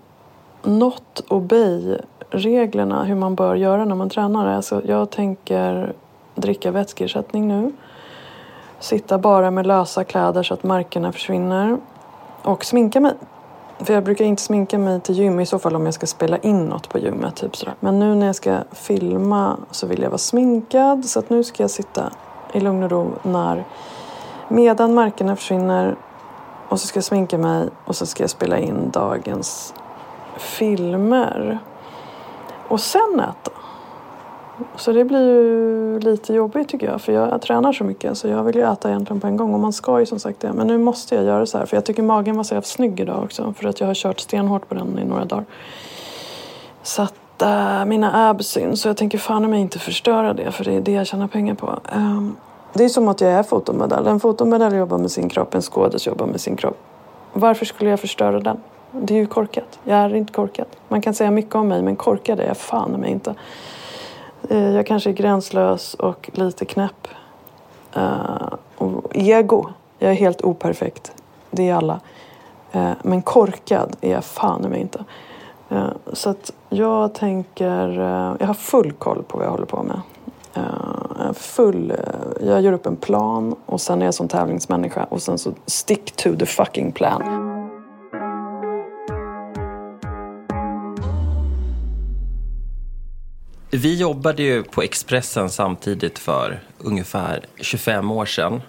not 0.64 1.24
obey 1.28 1.98
reglerna 2.30 3.04
hur 3.04 3.16
man 3.16 3.36
bör 3.36 3.56
göra 3.56 3.86
när 3.86 3.96
man 3.96 4.10
tränar. 4.10 4.48
Alltså 4.48 4.82
jag 4.86 5.10
tänker 5.10 5.94
dricka 6.36 6.72
vätskeersättning 6.72 7.48
nu. 7.48 7.72
Sitta 8.82 9.18
bara 9.18 9.52
med 9.52 9.68
lösa 9.68 10.04
kläder 10.04 10.44
så 10.44 10.54
att 10.54 10.64
märkena 10.64 11.12
försvinner. 11.12 11.78
Och 12.42 12.66
sminka 12.66 13.00
mig. 13.00 13.14
För 13.80 13.94
jag 13.94 14.04
brukar 14.04 14.26
inte 14.26 14.42
sminka 14.42 14.78
mig 14.78 15.02
till 15.02 15.16
gym 15.16 15.40
i 15.40 15.46
så 15.46 15.60
fall 15.60 15.76
om 15.76 15.86
jag 15.86 15.94
ska 15.94 16.08
spela 16.08 16.38
in 16.38 16.66
något 16.66 16.90
på 16.90 17.00
gymmet. 17.00 17.36
Typ 17.36 17.56
sådär. 17.56 17.74
Men 17.80 18.00
nu 18.00 18.16
när 18.16 18.26
jag 18.26 18.36
ska 18.36 18.58
filma 18.72 19.58
så 19.72 19.88
vill 19.88 20.02
jag 20.02 20.10
vara 20.10 20.18
sminkad. 20.18 21.06
Så 21.06 21.20
att 21.20 21.30
nu 21.30 21.44
ska 21.44 21.64
jag 21.64 21.72
sitta 21.72 22.12
i 22.54 22.60
lugn 22.60 22.84
och 22.84 22.92
ro 22.92 23.12
när 23.24 23.66
medan 24.48 24.94
märkena 24.94 25.36
försvinner 25.36 25.96
och 26.70 26.80
så 26.80 26.88
ska 26.88 26.98
jag 26.98 27.04
sminka 27.04 27.38
mig 27.38 27.70
och 27.86 27.96
så 27.96 28.06
ska 28.06 28.24
jag 28.24 28.30
spela 28.30 28.60
in 28.60 28.92
dagens 28.92 29.74
filmer. 30.38 31.60
Och 32.68 32.80
sen 32.80 33.20
äta. 33.20 33.52
Så 34.76 34.92
det 34.92 35.04
blir 35.06 35.44
ju 35.44 36.00
lite 36.00 36.34
jobbigt 36.34 36.70
tycker 36.70 36.92
jag 36.92 37.02
för 37.02 37.14
jag, 37.14 37.42
tränar 37.42 37.74
så 37.74 37.84
mycket 37.84 38.18
så 38.18 38.28
jag 38.28 38.44
vill 38.44 38.56
ju 38.56 38.62
äta 38.62 38.90
egentligen 38.90 39.20
på 39.20 39.28
en 39.28 39.38
gång 39.38 39.54
och 39.54 39.60
man 39.60 39.74
ska 39.74 40.00
ju 40.00 40.06
som 40.06 40.20
sagt 40.20 40.40
det. 40.40 40.54
Men 40.54 40.68
nu 40.68 40.78
måste 40.78 41.16
jag 41.16 41.24
göra 41.24 41.46
så 41.46 41.58
här 41.58 41.66
för 41.66 41.78
jag 41.78 41.86
tycker 41.86 42.04
magen 42.04 42.38
var 42.38 42.44
så 42.44 42.54
jävla 42.54 42.66
snygg 42.66 43.00
idag 43.00 43.24
också 43.24 43.54
för 43.58 43.70
att 43.70 43.80
jag 43.80 43.88
har 43.88 43.94
kört 43.94 44.20
stenhårt 44.20 44.70
på 44.70 44.76
den 44.76 45.00
i 45.00 45.06
några 45.06 45.26
dagar. 45.26 45.46
Så 46.84 47.02
att 47.02 47.42
äh, 47.42 47.86
mina 47.86 48.30
abs 48.30 48.48
syns 48.48 48.82
så 48.82 48.90
jag 48.90 48.98
tänker 48.98 49.18
fan 49.18 49.46
om 49.46 49.54
jag 49.54 49.62
inte 49.62 49.80
förstöra 49.80 50.34
det 50.34 50.52
för 50.52 50.64
det 50.64 50.74
är 50.74 50.82
det 50.82 50.92
jag 50.92 51.08
tjänar 51.08 51.28
pengar 51.28 51.56
på. 51.56 51.80
Um, 51.96 52.36
det 52.74 52.84
är 52.84 52.90
som 52.90 53.08
att 53.08 53.22
jag 53.22 53.32
är 53.32 53.44
fotomodell. 53.44 54.08
En 54.08 54.20
fotomodell 54.20 54.76
jobbar 54.76 54.98
med 54.98 55.12
sin 55.12 55.30
kropp, 55.30 55.56
en 55.56 55.62
skådis 55.62 56.08
jobbar 56.08 56.26
med 56.26 56.42
sin 56.42 56.56
kropp. 56.56 56.78
Varför 57.34 57.66
skulle 57.66 57.90
jag 57.90 58.00
förstöra 58.00 58.40
den? 58.40 58.58
Det 58.92 59.14
är 59.14 59.18
ju 59.18 59.26
korkat. 59.26 59.80
Jag 59.84 60.00
är 60.00 60.16
inte 60.16 60.34
korkad. 60.34 60.66
Man 60.88 61.02
kan 61.02 61.14
säga 61.14 61.32
mycket 61.32 61.56
om 61.56 61.68
mig 61.68 61.82
men 61.82 61.96
korkad 61.96 62.40
är 62.40 62.48
jag 62.48 62.58
fan 62.58 62.92
mig 62.92 63.12
inte. 63.12 63.36
Eh, 64.50 64.70
jag 64.70 64.86
kanske 64.86 65.10
är 65.10 65.14
gränslös 65.14 65.94
och 65.94 66.30
lite 66.34 66.66
knäpp. 66.66 67.08
Uh, 67.98 68.54
och 68.78 69.16
ego. 69.16 69.70
Jag 70.00 70.12
är 70.12 70.16
helt 70.16 70.42
operfekt. 70.42 71.12
Det 71.52 71.70
är 71.70 71.76
alla. 71.76 72.00
Uh, 72.76 72.92
men 73.04 73.22
korkad 73.22 73.96
är 74.02 74.12
jag 74.12 74.24
fan 74.24 74.62
mig 74.62 74.82
inte. 74.82 75.04
Uh, 75.72 75.90
så 76.14 76.30
att 76.30 76.54
jag 76.70 77.14
tänker... 77.14 77.90
jag 78.40 78.48
har 78.48 78.54
full 78.54 78.92
koll 78.92 79.24
på 79.24 79.38
vad 79.38 79.48
jag 79.48 79.52
håller 79.52 79.66
på 79.66 79.84
med. 79.84 80.02
full... 81.36 81.94
jag 82.42 82.62
gör 82.62 82.74
upp 82.74 82.86
en 82.86 82.96
plan 82.96 83.56
och 83.66 83.82
sen 83.82 84.02
är 84.02 84.06
jag 84.06 84.14
som 84.14 84.28
tävlingsmänniska 84.28 85.04
och 85.04 85.22
sen 85.22 85.38
så 85.38 85.52
stick 85.66 86.12
to 86.12 86.36
the 86.40 86.46
fucking 86.46 86.92
plan. 86.92 87.41
Vi 93.74 93.96
jobbade 93.96 94.44
ju 94.44 94.64
på 94.64 94.82
Expressen 94.82 95.50
samtidigt 95.50 96.20
för 96.20 96.60
ungefär 96.78 97.46
25 97.62 98.12
år 98.12 98.26
sedan. 98.26 98.62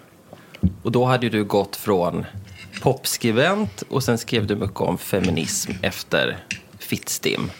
Och 0.82 0.92
då 0.92 1.04
hade 1.04 1.28
du 1.28 1.44
gått 1.44 1.76
från 1.76 2.24
popskribent 2.82 3.82
och 3.88 4.04
sen 4.04 4.18
skrev 4.18 4.46
du 4.46 4.56
mycket 4.56 4.80
om 4.80 4.98
feminism 4.98 5.72
efter 5.82 6.38
Fittstim. 6.78 7.50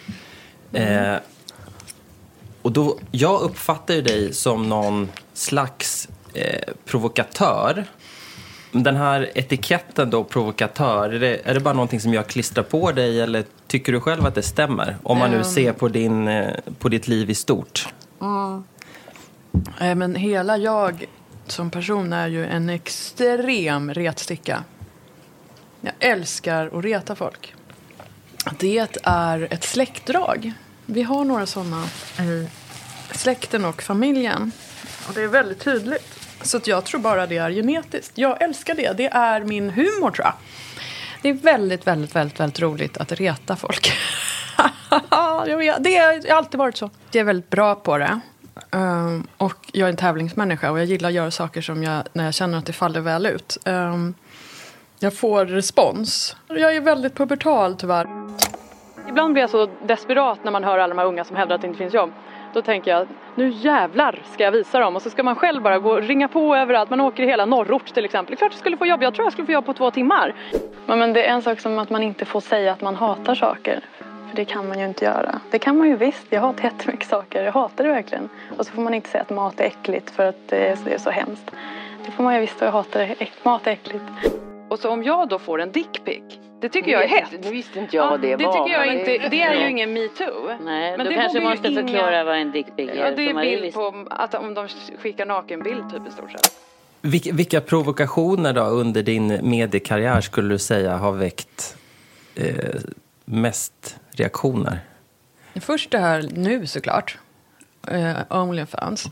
Eh, 0.73 1.17
och 2.63 2.73
då, 2.73 2.99
jag 3.11 3.41
uppfattar 3.41 3.95
ju 3.95 4.03
dig 4.03 4.33
som 4.35 4.69
någon 4.69 5.09
slags 5.35 6.09
eh, 6.35 6.73
provokatör 6.85 7.85
den 8.73 8.97
här 8.97 9.31
etiketten 9.35 10.11
då, 10.11 10.25
provokatör, 10.25 11.11
är 11.11 11.21
det, 11.21 11.41
är 11.45 11.55
det 11.55 11.61
bara 11.61 11.75
någonting 11.75 12.01
som 12.01 12.15
jag 12.15 12.27
klistrar 12.27 12.65
på 12.65 12.93
dig 12.93 13.21
eller 13.21 13.45
tycker 13.67 13.93
du 13.93 14.01
själv 14.01 14.27
att 14.27 14.35
det 14.35 14.43
stämmer? 14.43 14.97
Om 15.03 15.19
man 15.19 15.31
nu 15.31 15.37
um. 15.37 15.45
ser 15.45 15.73
på, 15.73 15.89
din, 15.89 16.29
eh, 16.29 16.55
på 16.79 16.89
ditt 16.89 17.09
liv 17.09 17.31
i 17.31 17.35
stort. 17.35 17.89
Mm. 18.21 18.65
Men 19.99 20.15
hela 20.15 20.57
jag 20.57 21.07
som 21.47 21.71
person 21.71 22.13
är 22.13 22.29
ju 22.29 22.47
en 22.47 22.71
extrem 22.71 23.95
retsticka. 23.95 24.65
Jag 25.81 25.95
älskar 25.99 26.79
att 26.79 26.85
reta 26.85 27.15
folk. 27.15 27.55
Det 28.59 28.89
är 29.03 29.53
ett 29.53 29.65
släktdrag. 29.65 30.53
Vi 30.87 31.03
har 31.03 31.25
några 31.25 31.47
sådana 31.47 31.85
i 32.19 32.49
släkten 33.11 33.65
och 33.65 33.83
familjen. 33.83 34.53
Och 35.09 35.15
det 35.15 35.23
är 35.23 35.29
väldigt 35.29 35.61
tydligt. 35.61 36.22
Så 36.43 36.61
jag 36.65 36.85
tror 36.85 37.01
bara 37.01 37.27
det 37.27 37.37
är 37.37 37.51
genetiskt. 37.51 38.19
Jag 38.19 38.43
älskar 38.43 38.75
det. 38.75 38.93
Det 38.97 39.07
är 39.07 39.41
min 39.45 39.71
humor 39.71 40.11
tror 40.11 40.27
jag. 40.27 40.35
Det 41.23 41.29
är 41.29 41.35
väldigt, 41.35 41.87
väldigt, 41.87 42.17
väldigt, 42.17 42.41
väldigt 42.41 42.61
roligt 42.61 42.97
att 42.97 43.13
reta 43.13 43.57
folk. 43.57 43.93
det 45.79 45.97
har 45.97 46.37
alltid 46.37 46.59
varit 46.59 46.77
så. 46.77 46.91
Jag 47.11 47.21
är 47.21 47.25
väldigt 47.25 47.51
bra 47.51 47.75
på 47.75 47.99
det. 47.99 48.21
Um, 48.71 49.27
och 49.37 49.57
jag 49.73 49.87
är 49.87 49.91
en 49.91 49.97
tävlingsmänniska 49.97 50.71
och 50.71 50.79
jag 50.79 50.85
gillar 50.85 51.09
att 51.09 51.15
göra 51.15 51.31
saker 51.31 51.61
som 51.61 51.83
jag, 51.83 52.03
när 52.13 52.25
jag 52.25 52.35
känner 52.35 52.59
att 52.59 52.67
det 52.67 52.73
faller 52.73 53.01
väl 53.01 53.27
ut. 53.27 53.59
Um, 53.65 54.15
jag 54.99 55.15
får 55.15 55.47
respons. 55.47 56.37
Jag 56.49 56.77
är 56.77 56.81
väldigt 56.81 57.15
pubertal 57.15 57.75
tyvärr. 57.75 58.07
Ibland 59.09 59.33
blir 59.33 59.43
jag 59.43 59.51
så 59.51 59.69
desperat 59.87 60.45
när 60.45 60.51
man 60.53 60.65
hör 60.65 60.79
alla 60.79 60.95
de 60.95 60.99
här 60.99 61.07
unga 61.07 61.25
som 61.25 61.37
hävdar 61.37 61.55
att 61.55 61.61
det 61.61 61.67
inte 61.67 61.79
finns 61.79 61.95
jobb. 61.95 62.11
Då 62.53 62.63
tänker 62.63 62.91
jag, 62.91 63.09
nu 63.35 63.49
jävlar 63.49 64.23
ska 64.33 64.45
jag 64.45 64.53
visa 64.53 64.81
dem. 64.81 64.97
Och 64.97 65.03
så 65.03 65.11
ska 65.11 65.23
man 65.23 65.37
själv 65.37 65.63
bara 65.63 65.79
gå 65.79 65.91
och 65.91 66.03
ringa 66.03 66.29
på 66.29 66.57
överallt. 66.57 66.91
Man 66.91 67.01
åker 67.01 67.23
i 67.23 67.27
hela 67.27 67.47
norrort 67.47 67.95
till 67.95 68.05
exempel. 68.05 68.31
Det 68.31 68.35
är 68.35 68.39
klart 68.39 68.53
jag 68.53 68.59
skulle 68.59 68.77
få 68.77 68.87
jobb. 68.87 69.03
Jag 69.03 69.15
tror 69.15 69.27
jag 69.27 69.33
skulle 69.33 69.47
få 69.47 69.53
jobb 69.53 69.67
på 69.67 69.75
två 69.75 69.91
timmar. 69.91 70.35
Men, 70.87 71.13
det 71.13 71.29
är 71.29 71.33
en 71.33 71.43
sak 71.43 71.61
som 71.61 71.79
att 71.79 71.91
man 71.91 72.03
inte 72.03 72.25
får 72.25 72.41
säga 72.41 72.73
att 72.73 72.81
man 72.81 72.95
hatar 72.97 73.35
saker. 73.35 73.81
För 74.29 74.37
det 74.37 74.45
kan 74.45 74.69
man 74.69 74.79
ju 74.79 74.85
inte 74.85 75.05
göra. 75.05 75.41
Det 75.51 75.59
kan 75.59 75.79
man 75.79 75.89
ju 75.89 75.97
visst. 75.97 76.27
Jag 76.31 76.41
hatar 76.41 76.65
jättemycket 76.65 77.09
saker. 77.09 77.45
Jag 77.45 77.53
hatar 77.53 77.85
det 77.85 77.91
verkligen. 77.91 78.29
Och 78.59 78.67
så 78.67 78.73
får 78.73 78.83
man 78.83 78.95
inte 78.95 79.09
säga 79.09 79.23
att 79.23 79.31
mat 79.31 79.61
är 79.61 79.65
äckligt 79.65 80.11
för 80.11 80.27
att 80.27 80.49
det 80.49 80.69
är, 80.69 80.79
det 80.85 80.95
är 80.95 80.99
så 80.99 81.11
hemskt. 81.11 81.51
Det 82.07 82.11
får 82.11 82.25
man 82.25 82.35
ju 82.35 82.41
visst. 82.41 82.61
Jag 82.61 82.73
hatar 82.73 83.01
det. 83.01 83.27
Mat 83.43 83.67
är 83.67 83.71
äckligt. 83.71 84.05
Och 84.69 84.79
så 84.79 84.91
om 84.91 85.03
jag 85.03 85.29
då 85.29 85.39
får 85.39 85.61
en 85.61 85.73
dickpic 85.73 86.23
det 86.63 86.69
tycker 86.69 86.91
jag 86.91 87.05
är 87.05 87.09
hett. 87.09 87.45
Nu 87.45 87.51
visste 87.51 87.79
inte 87.79 87.97
jag 87.97 88.05
ja, 88.05 88.11
vad 88.11 88.21
det, 88.21 88.37
det 88.37 88.45
var. 88.45 88.53
Tycker 88.53 88.79
jag 88.79 88.99
inte, 88.99 89.29
det 89.29 89.43
är 89.43 89.55
ju 89.55 89.71
ingen 89.71 89.93
metoo. 89.93 90.57
Nej, 90.61 90.97
men 90.97 91.07
du 91.07 91.15
kanske 91.15 91.41
måste 91.41 91.69
inga... 91.69 91.81
förklara 91.81 92.25
vad 92.25 92.37
en 92.37 92.53
dickpic 92.53 92.91
är. 92.91 92.95
Ja, 92.95 93.11
det 93.11 93.31
är 93.31 93.35
bild 93.41 93.75
på 93.75 94.07
att 94.11 94.35
om 94.35 94.55
de 94.55 94.69
skickar 94.99 95.27
nakenbild 95.27 95.91
typ 95.93 96.09
i 96.09 96.11
stort 96.11 96.33
sett. 96.33 96.53
Vilka, 97.35 97.61
provokationer 97.61 98.53
då 98.53 98.63
under 98.63 99.03
din 99.03 99.51
mediekarriär 99.51 100.21
skulle 100.21 100.55
du 100.55 100.59
säga 100.59 100.97
har 100.97 101.13
väckt 101.13 101.77
eh, 102.35 102.81
mest 103.25 103.97
reaktioner? 104.11 104.81
Först 105.61 105.91
det 105.91 105.99
här 105.99 106.29
nu 106.33 106.67
såklart. 106.67 107.19
Uh, 107.93 108.17
Onlyfans. 108.31 109.11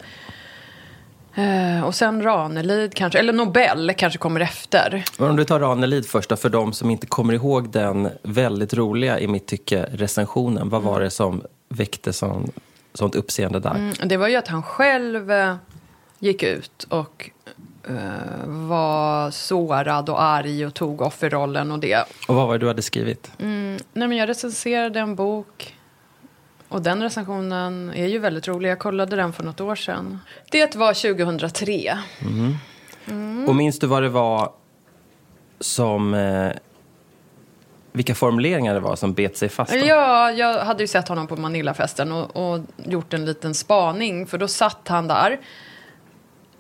Eh, 1.40 1.85
och 1.85 1.94
sen 1.94 2.23
Ranelid 2.23 2.94
kanske, 2.94 3.18
eller 3.18 3.32
Nobel 3.32 3.92
kanske 3.97 4.18
kommer 4.18 4.40
efter. 4.40 5.04
om 5.18 5.37
du 5.37 5.44
tar 5.44 5.61
Ranelid 5.61 6.06
först 6.06 6.28
då, 6.28 6.37
för 6.37 6.49
de 6.49 6.73
som 6.73 6.90
inte 6.90 7.06
kommer 7.06 7.35
ihåg 7.35 7.70
den 7.70 8.09
väldigt 8.23 8.75
roliga, 8.75 9.20
i 9.20 9.26
mitt 9.26 9.47
tycke, 9.47 9.87
recensionen. 9.92 10.68
Vad 10.68 10.82
var 10.82 11.00
det 11.00 11.11
som 11.11 11.42
väckte 11.68 12.12
sån, 12.12 12.50
sånt 12.94 13.14
uppseende 13.14 13.61
där? 13.61 13.75
Mm, 13.75 13.94
det 14.04 14.16
var 14.16 14.28
ju 14.28 14.37
att 14.37 14.49
han 14.49 14.62
själv 14.62 15.32
eh, 15.32 15.54
gick 16.18 16.42
ut 16.42 16.87
och 16.88 17.30
uh, 17.90 17.97
var 18.47 19.30
sårad 19.30 20.09
och 20.09 20.23
arg 20.23 20.66
och 20.66 20.75
tog 20.75 21.00
offerrollen 21.00 21.73
och 21.73 21.78
det. 21.78 22.04
Och 22.28 22.35
vad 22.35 22.47
var 22.47 22.52
det 22.52 22.59
du 22.59 22.66
hade 22.66 22.82
skrivit? 22.82 23.30
Mm, 23.38 23.78
nej 23.92 24.09
men 24.09 24.18
jag 24.18 24.28
recenserade 24.28 25.00
en 25.00 25.14
bok 25.14 25.75
och 26.70 26.82
den 26.82 27.02
recensionen 27.02 27.92
är 27.94 28.06
ju 28.06 28.18
väldigt 28.18 28.48
rolig. 28.48 28.70
Jag 28.70 28.78
kollade 28.78 29.16
den 29.16 29.32
för 29.32 29.44
något 29.44 29.60
år 29.60 29.74
sedan. 29.74 30.20
Det 30.50 30.76
var 30.76 31.14
2003. 31.14 31.98
Mm. 32.20 32.54
Mm. 33.06 33.48
Och 33.48 33.56
minns 33.56 33.78
du 33.78 33.86
vad 33.86 34.02
det 34.02 34.08
var 34.08 34.52
som... 35.60 36.14
Eh, 36.14 36.52
vilka 37.92 38.14
formuleringar 38.14 38.74
det 38.74 38.80
var 38.80 38.96
som 38.96 39.12
bet 39.12 39.36
sig 39.36 39.48
fast? 39.48 39.72
då? 39.72 39.78
Ja, 39.78 40.30
jag 40.30 40.64
hade 40.64 40.82
ju 40.82 40.86
sett 40.86 41.08
honom 41.08 41.26
på 41.26 41.36
Manillafesten 41.36 42.12
och, 42.12 42.36
och 42.36 42.60
gjort 42.76 43.12
en 43.12 43.24
liten 43.24 43.54
spaning. 43.54 44.26
För 44.26 44.38
då 44.38 44.48
satt 44.48 44.88
han 44.88 45.08
där. 45.08 45.40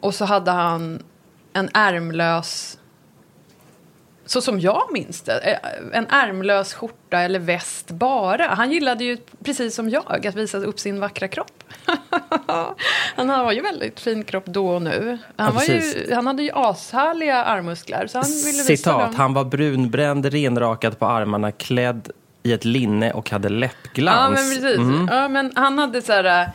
Och 0.00 0.14
så 0.14 0.24
hade 0.24 0.50
han 0.50 1.02
en 1.52 1.68
ärmlös... 1.74 2.78
Så 4.30 4.40
som 4.40 4.60
jag 4.60 4.82
minns 4.92 5.20
det. 5.20 5.40
eh, 5.40 5.98
En 5.98 6.06
ärmlös 6.10 6.74
skjorta 6.74 7.18
eller 7.20 7.38
väst 7.38 7.90
bara. 7.90 8.46
Han 8.46 8.72
gillade 8.72 9.04
ju, 9.04 9.16
precis 9.44 9.74
som 9.74 9.88
jag, 9.90 10.26
att 10.26 10.34
visa 10.34 10.58
upp 10.58 10.78
sin 10.80 11.00
vackra 11.00 11.28
kropp. 11.28 11.64
han 13.16 13.28
har 13.28 13.52
ju 13.52 13.60
väldigt 13.60 14.00
fin 14.00 14.24
kropp 14.24 14.46
då 14.46 14.68
och 14.68 14.82
nu. 14.82 15.18
Han, 15.36 15.54
Ja, 15.68 15.74
ju, 15.74 16.14
han 16.14 16.26
hade 16.26 16.42
ju 16.42 16.50
ashärliga 16.54 17.44
armmuskler. 17.44 18.06
Så 18.06 18.18
han 18.18 18.26
ville 18.44 18.62
Citat, 18.62 19.14
han 19.14 19.34
var 19.34 19.44
brunbränd, 19.44 20.26
renrakad 20.26 20.98
på 20.98 21.06
armarna, 21.06 21.52
klädd 21.52 22.10
i 22.42 22.52
ett 22.52 22.64
linne 22.64 23.12
och 23.12 23.30
hade 23.30 23.48
Ja, 23.48 23.52
läppglans. 23.54 24.30
men 24.40 24.62
precis. 24.62 24.78
Mhm. 24.78 25.08
Ja, 25.12 25.28
men 25.28 25.52
han 25.56 25.78
hade 25.78 26.02
så 26.02 26.12
här... 26.12 26.24
äh, 26.42 26.48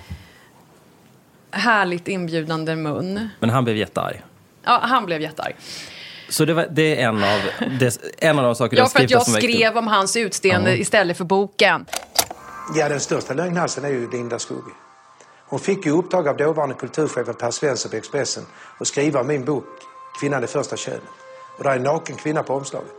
Härligt 1.51 2.07
inbjudande 2.07 2.75
mun. 2.75 3.29
Men 3.39 3.49
han 3.49 3.63
blev 3.63 3.77
jättearg. 3.77 4.21
Ja, 4.63 4.79
han 4.83 5.05
blev 5.05 5.21
jättearg. 5.21 5.55
Så 6.29 6.45
det, 6.45 6.53
var, 6.53 6.67
det 6.71 7.01
är 7.01 7.07
en 7.07 7.23
av, 7.23 7.39
det, 7.79 7.97
en 8.17 8.39
av 8.39 8.45
de 8.45 8.55
saker 8.55 8.75
du 8.75 8.77
Ja, 8.77 8.83
har 8.83 8.89
för 8.89 8.99
att 8.99 9.09
skrivit 9.09 9.11
jag 9.11 9.25
skrev 9.43 9.77
om 9.77 9.87
hans 9.87 10.15
utseende 10.17 10.69
Ja. 10.71 10.77
istället 10.77 11.17
för 11.17 11.25
boken. 11.25 11.85
Ja, 12.75 12.89
den 12.89 12.99
största 12.99 13.33
lögnhalsen 13.33 13.85
är 13.85 13.89
ju 13.89 14.11
Linda 14.11 14.39
Skugge. 14.39 14.71
Hon 15.47 15.59
fick 15.59 15.85
ju 15.85 15.91
uppdrag 15.91 16.27
av 16.27 16.37
dåvarande 16.37 16.75
kulturchefen 16.75 17.33
Per 17.33 17.51
Svensson 17.51 17.91
på 17.91 17.97
Expressen 17.97 18.43
att 18.79 18.87
skriva 18.87 19.19
om 19.19 19.27
min 19.27 19.45
bok 19.45 19.65
Kvinnan 20.19 20.41
det 20.41 20.47
första 20.47 20.77
könet. 20.77 21.01
Och 21.57 21.63
där 21.63 21.71
är 21.71 21.75
en 21.75 21.83
naken 21.83 22.15
kvinna 22.15 22.43
på 22.43 22.53
omslaget. 22.53 22.91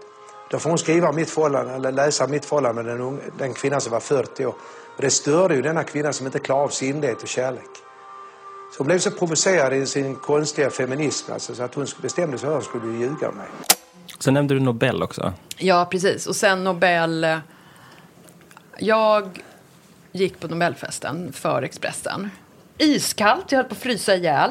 Då 0.50 0.59
får 0.59 0.71
hon 0.71 0.78
skriva 0.78 1.09
om 1.09 1.16
mitt 1.16 1.30
förhållande, 1.30 1.73
eller 1.75 1.92
läsa 1.92 2.26
mitt 2.26 2.45
förhållande 2.45 2.83
med 2.83 2.92
den, 2.92 3.00
unga, 3.00 3.21
den 3.38 3.54
kvinnan 3.54 3.80
som 3.80 3.92
var 3.92 4.00
40 4.00 4.47
år. 4.47 4.54
Och 4.97 5.02
det 5.02 5.11
störde 5.11 5.54
ju 5.54 5.62
denna 5.62 5.85
kvinna 5.85 6.12
som 6.12 6.26
inte 6.26 6.38
klarade 6.38 6.64
av 6.64 6.68
sinnlighet 6.68 7.23
och 7.23 7.28
kärlek. 7.28 7.71
Så 8.73 8.78
hon 8.78 8.87
blev 8.87 8.99
så 8.99 9.11
provocerad 9.11 9.75
i 9.75 9.87
sin 9.87 10.16
konstiga 10.16 10.70
feminism 10.70 11.32
alltså, 11.32 11.54
så 11.54 11.62
att 11.62 11.75
hon 11.75 11.87
bestämde 12.02 12.38
sig 12.38 12.49
för 12.49 12.58
att 12.58 12.64
hon 12.66 12.80
skulle 12.80 12.99
ljuga 12.99 13.30
mig. 13.30 13.46
Så 14.18 14.30
nämnde 14.30 14.54
du 14.54 14.61
Nobel 14.61 15.02
också. 15.02 15.32
Ja, 15.58 15.88
precis. 15.90 16.26
Och 16.26 16.37
sen 16.37 16.64
Nobel... 16.64 17.25
eh, 17.25 17.38
Jag 18.78 19.42
gick 20.12 20.40
på 20.40 20.49
Nobelfesten 20.49 21.32
för 21.32 21.62
Expressen. 21.62 22.30
Iskallt, 22.78 23.52
jag 23.52 23.58
höll 23.58 23.66
på 23.68 23.73
att 23.75 23.78
frysa 23.80 24.14
ihjäl. 24.14 24.50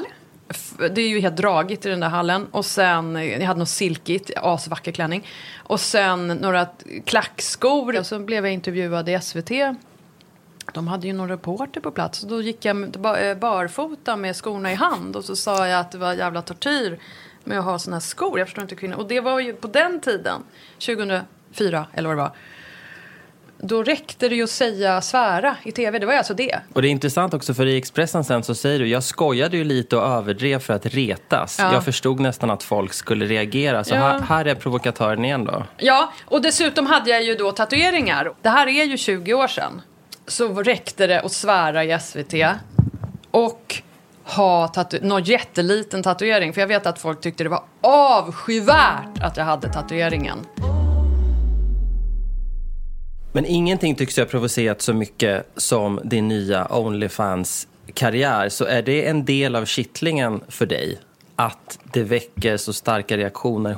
Det 0.78 1.02
är 1.02 1.08
ju 1.10 1.20
helt 1.20 1.36
dragigt 1.38 1.86
i 1.86 1.90
den 1.90 2.00
där 2.00 2.10
hallen. 2.10 2.48
Och 2.52 2.66
sen, 2.66 3.16
eh, 3.16 3.24
jag 3.40 3.48
hade 3.48 3.60
något 3.60 3.70
silkigt, 3.70 4.32
asvacker 4.36 4.92
klänning. 4.92 5.28
Och 5.58 5.80
sen 5.80 6.28
några 6.28 6.68
klackskor. 7.06 8.00
Och 8.00 8.06
så 8.06 8.20
blev 8.20 8.46
jag 8.46 8.54
intervjuad 8.54 9.10
i 9.10 9.20
SVT. 9.22 9.52
De 10.74 10.88
hade 10.88 11.08
ju 11.08 11.14
någon 11.14 11.30
reporter 11.30 11.82
på 11.82 11.92
plats. 11.92 12.24
Och 12.24 12.30
då 12.30 12.42
gick 12.42 12.66
jag 12.66 12.78
eh, 12.84 13.38
barfota 13.38 14.16
med 14.16 14.36
skorna 14.36 14.72
i 14.72 14.76
hand. 14.76 15.16
Och 15.16 15.26
så 15.26 15.36
sa 15.36 15.68
jag 15.68 15.80
att 15.80 15.92
det 15.92 15.98
var 15.98 16.14
jävla 16.14 16.42
tortyr 16.42 17.00
med 17.44 17.60
att 17.60 17.66
ha 17.66 17.80
såna 17.80 17.96
här 17.96 18.02
skor. 18.02 18.40
Jag 18.40 18.48
förstår 18.48 18.62
inte 18.62 18.76
kvinnor. 18.76 18.96
Och 18.98 19.08
det 19.08 19.20
var 19.20 19.40
ju 19.40 19.54
på 19.54 19.68
den 19.68 20.00
tiden, 20.00 20.42
2004 20.80 21.86
eller 21.94 22.08
vad 22.10 22.18
det 22.18 22.22
var. 22.22 22.32
Då 23.58 23.84
räckte 23.84 24.30
det 24.30 24.36
ju 24.36 24.44
att 24.44 24.50
säga 24.50 25.02
svära 25.02 25.56
i 25.64 25.72
tv. 25.72 26.00
Det 26.00 26.06
var 26.06 26.14
ju 26.14 26.18
alltså 26.18 26.34
det. 26.34 26.60
Och 26.74 26.82
det 26.82 26.88
är 26.88 26.90
intressant 26.90 27.34
också 27.34 27.54
för 27.54 27.66
i 27.66 27.78
Expressen 27.78 28.24
sen 28.24 28.44
så 28.44 28.56
säger 28.56 28.80
du, 28.80 28.88
jag 28.88 29.04
skojade 29.04 29.58
ju 29.58 29.64
lite 29.64 29.98
och 29.98 30.04
överdrev 30.08 30.60
för 30.60 30.74
att 30.74 30.86
retas. 30.86 31.60
Ja. 31.60 31.74
Jag 31.74 31.86
förstod 31.86 32.20
nästan 32.20 32.50
att 32.50 32.64
folk 32.64 32.94
skulle 32.94 33.26
reagera. 33.26 33.84
Så 33.84 33.96
Ja. 33.96 34.00
här, 34.00 34.20
här 34.20 34.46
är 34.46 34.56
provokatören 34.56 35.26
igen 35.26 35.46
då. 35.46 35.64
Ja, 35.78 36.14
och 36.26 36.42
dessutom 36.42 36.86
hade 36.86 37.10
jag 37.10 37.24
ju 37.24 37.36
då 37.36 37.52
tatueringar. 37.52 38.34
Det 38.42 38.50
här 38.50 38.68
är 38.68 38.84
ju 38.84 38.98
20 38.98 39.34
år 39.34 39.48
sedan. 39.48 39.82
Så 40.28 40.54
räckte 40.54 41.08
det 41.08 41.22
att 41.22 41.32
svära 41.32 41.84
i 41.84 42.00
SVT 42.00 42.34
och 43.32 43.82
ha 44.24 44.68
tatu- 44.68 45.00
någon 45.04 45.24
jätteliten 45.24 46.04
tatuering. 46.04 46.54
För 46.54 46.62
jag 46.62 46.68
vet 46.68 46.86
att 46.86 47.00
folk 47.00 47.22
tyckte 47.22 47.44
det 47.44 47.50
var 47.50 47.64
avskyvärt 47.82 49.22
att 49.22 49.38
jag 49.38 49.46
hade 49.46 49.74
tatueringen. 49.74 50.38
Men 53.32 53.46
ingenting 53.46 53.96
tycks 53.96 54.18
ju 54.18 54.22
ha 54.22 54.28
provocerat 54.30 54.82
så 54.82 54.94
mycket 54.94 55.48
som 55.56 56.00
din 56.04 56.28
nya 56.28 56.68
Onlyfans-karriär. 56.70 58.50
Så 58.50 58.66
är 58.66 58.82
det 58.82 59.08
en 59.08 59.26
del 59.26 59.56
av 59.56 59.66
kittlingen 59.66 60.42
för 60.48 60.66
dig? 60.66 61.00
Att 61.36 61.80
det 61.94 62.04
väcker 62.04 62.58
så 62.58 62.74
starka 62.74 63.18
reaktioner 63.18 63.78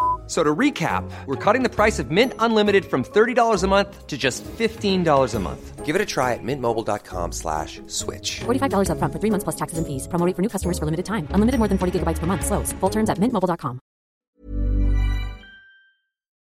So 0.31 0.43
to 0.45 0.55
recap, 0.59 1.03
we're 1.27 1.35
cutting 1.35 1.61
the 1.61 1.75
price 1.75 1.99
of 1.99 2.09
Mint 2.09 2.33
Unlimited 2.39 2.85
from 2.85 3.03
$30 3.03 3.63
a 3.63 3.67
month 3.67 4.07
to 4.07 4.17
just 4.17 4.45
$15 4.45 5.35
a 5.35 5.39
month. 5.39 5.85
Give 5.85 5.93
it 5.93 6.01
a 6.01 6.05
try 6.05 6.31
at 6.35 6.39
mintmobile.com 6.41 7.33
slash 7.33 7.81
switch. 7.87 8.39
$45 8.39 8.87
upfront 8.95 9.11
for 9.11 9.19
three 9.19 9.29
months 9.29 9.43
plus 9.43 9.57
taxes 9.57 9.77
and 9.77 9.85
fees. 9.85 10.07
Promo 10.07 10.25
rate 10.25 10.35
for 10.35 10.41
new 10.41 10.47
customers 10.47 10.79
for 10.79 10.85
limited 10.85 11.05
time. 11.05 11.27
Unlimited 11.35 11.59
more 11.59 11.67
than 11.67 11.77
40 11.77 11.91
gigabytes 11.99 12.19
per 12.19 12.27
month. 12.27 12.45
Slows. 12.45 12.71
Full 12.79 12.89
terms 12.89 13.09
at 13.09 13.17
mintmobile.com. 13.19 13.79